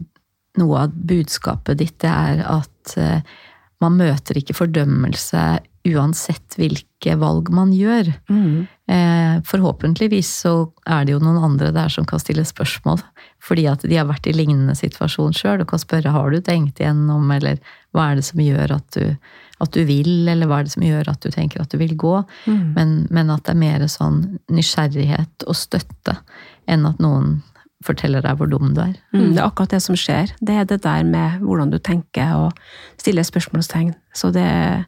[0.58, 1.98] noe av budskapet ditt.
[2.02, 3.38] Det er at eh,
[3.84, 5.44] man møter ikke fordømmelse
[5.88, 8.10] uansett hvilke valg man gjør.
[8.30, 8.68] Mm.
[8.92, 10.54] Eh, forhåpentligvis så
[10.90, 13.02] er det jo noen andre der som kan stille spørsmål.
[13.44, 16.82] Fordi at de har vært i lignende situasjon sjøl og kan spørre har du tenkt
[16.82, 17.62] igjennom, eller
[17.96, 19.16] hva er det som gjør at du,
[19.64, 21.96] at du vil, eller hva er det som gjør at du tenker at du vil
[21.96, 22.18] gå.
[22.50, 22.68] Mm.
[22.76, 24.22] Men, men at det er mer sånn
[24.52, 26.20] nysgjerrighet og støtte
[26.68, 27.41] enn at noen
[27.86, 28.95] forteller deg hvor dum du er.
[29.13, 30.32] Mm, det er akkurat det som skjer.
[30.41, 32.57] Det er det der med hvordan du tenker og
[32.97, 33.91] stiller spørsmålstegn.
[34.18, 34.86] Så det er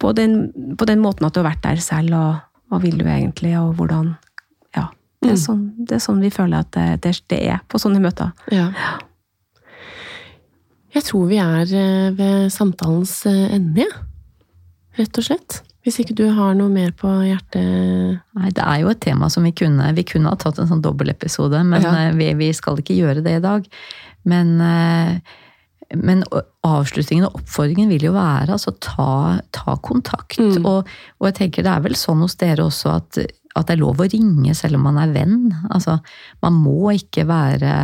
[0.00, 3.04] på den, på den måten at du har vært der selv, og hva vil du
[3.06, 4.14] egentlig, og hvordan
[4.74, 4.88] Ja.
[5.22, 5.44] Det er, Mm.
[5.44, 8.32] sånn, det er sånn vi føler at det, det, det er på sånne møter.
[8.52, 8.72] Ja.
[10.94, 13.86] Jeg tror vi er eh, ved samtalens eh, ende,
[14.98, 15.62] rett og slett.
[15.84, 19.44] Hvis ikke du har noe mer på hjertet Nei, det er jo et tema som
[19.44, 21.92] vi kunne Vi kunne ha tatt en sånn dobbeltepisode, men Ja.
[22.08, 23.66] eh, vi, vi skal ikke gjøre det i dag.
[24.24, 25.18] Men, eh,
[26.00, 26.24] men
[26.64, 30.38] avslutningen og oppfordringen vil jo være altså ta, ta kontakt.
[30.40, 30.64] Mm.
[30.64, 30.88] Og,
[31.20, 33.18] og jeg tenker det er vel sånn hos dere også at,
[33.54, 35.52] at det er lov å ringe selv om man er venn.
[35.68, 35.98] Altså,
[36.42, 37.74] man må ikke være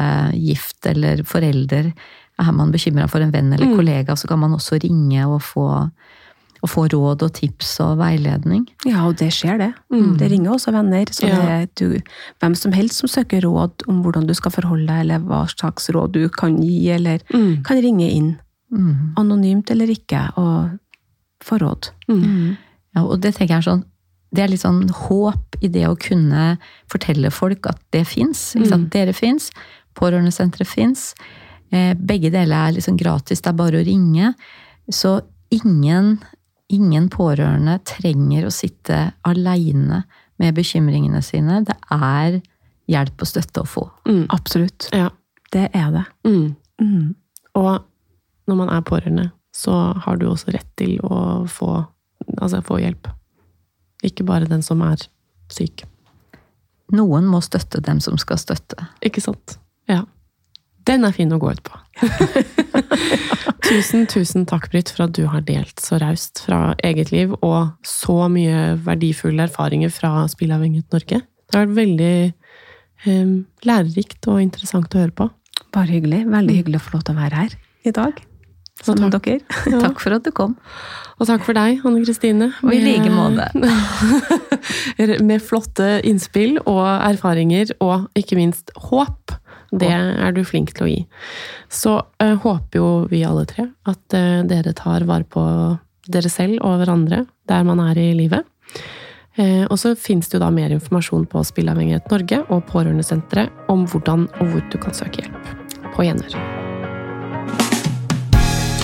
[0.41, 1.93] gift eller forelder.
[2.41, 3.77] Er man bekymra for en venn eller Mm.
[3.77, 5.69] kollega, så kan man også ringe og få,
[6.61, 8.67] og få råd og tips og veiledning.
[8.89, 9.71] Ja, og det skjer, det.
[9.93, 10.17] Mm.
[10.21, 11.13] Det ringer også venner.
[11.13, 11.37] Så Ja.
[11.37, 12.01] det er du,
[12.41, 15.89] hvem som helst som søker råd om hvordan du skal forholde deg, eller hva slags
[15.91, 17.63] råd du kan gi, eller mm.
[17.65, 18.37] kan ringe inn.
[18.71, 19.15] Mm.
[19.17, 20.79] Anonymt eller ikke, og
[21.43, 21.91] få råd.
[22.09, 22.57] Mm.
[22.95, 23.87] Ja, og det tenker jeg er sånn
[24.31, 26.55] det er litt sånn håp i det å kunne
[26.91, 28.53] fortelle folk at det fins.
[28.55, 28.87] Mm.
[28.93, 29.51] Dere fins,
[29.99, 31.09] pårørendesenteret fins.
[31.75, 34.33] Eh, begge deler er liksom gratis, det er bare å ringe.
[34.91, 35.21] Så
[35.55, 36.19] ingen,
[36.71, 40.05] ingen pårørende trenger å sitte aleine
[40.41, 41.61] med bekymringene sine.
[41.67, 42.41] Det er
[42.91, 43.87] hjelp og støtte å få.
[44.09, 44.25] Mm.
[44.35, 44.89] Absolutt.
[44.97, 45.11] Ja.
[45.51, 46.05] Det er det.
[46.27, 46.55] Mm.
[46.81, 47.15] Mm.
[47.59, 47.73] Og
[48.47, 51.73] når man er pårørende, så har du også rett til å få,
[52.39, 53.11] altså få hjelp.
[54.07, 55.03] Ikke bare den som er
[55.53, 55.85] syk.
[56.95, 58.89] Noen må støtte dem som skal støtte.
[59.07, 59.59] Ikke sant?
[59.91, 60.05] Ja.
[60.87, 61.83] Den er fin å gå ut på.
[63.69, 67.73] tusen, tusen takk, Britt, for at du har delt så raust fra eget liv og
[67.87, 71.21] så mye verdifulle erfaringer fra Spilleavhengighet Norge.
[71.21, 72.15] Det har vært veldig
[73.11, 73.37] um,
[73.67, 75.31] lærerikt og interessant å høre på.
[75.75, 76.25] Bare hyggelig.
[76.31, 78.27] Veldig hyggelig å få lov til å være her i dag.
[78.81, 79.27] Som takk.
[79.27, 79.41] dere.
[79.73, 79.81] Ja.
[79.83, 80.57] Takk for at du kom.
[81.21, 82.49] Og takk for deg, Anne Kristine.
[82.65, 83.51] Og i like måte.
[85.29, 89.37] med flotte innspill og erfaringer, og ikke minst håp.
[89.71, 91.01] Det er du flink til å gi.
[91.71, 95.45] Så uh, håper jo vi alle tre at uh, dere tar vare på
[96.11, 98.47] dere selv og hverandre der man er i livet.
[99.39, 103.87] Uh, og så fins det jo da mer informasjon på Spilleavhengighet Norge og Pårørendesenteret om
[103.91, 105.55] hvordan og hvor du kan søke hjelp.
[105.95, 106.35] På gjenhør.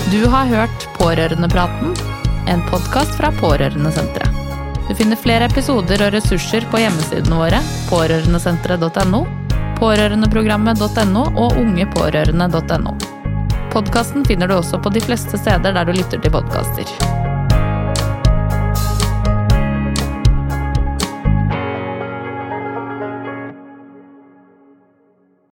[0.07, 1.91] Du har hørt Pårørendepraten,
[2.47, 4.37] en podkast fra Pårørendesenteret.
[4.87, 7.59] Du finner flere episoder og ressurser på hjemmesidene våre
[7.89, 9.19] pårørendesenteret.no,
[9.77, 12.97] pårørendeprogrammet.no og ungepårørende.no.
[13.73, 17.36] Podkasten finner du også på de fleste steder der du lytter til podkaster.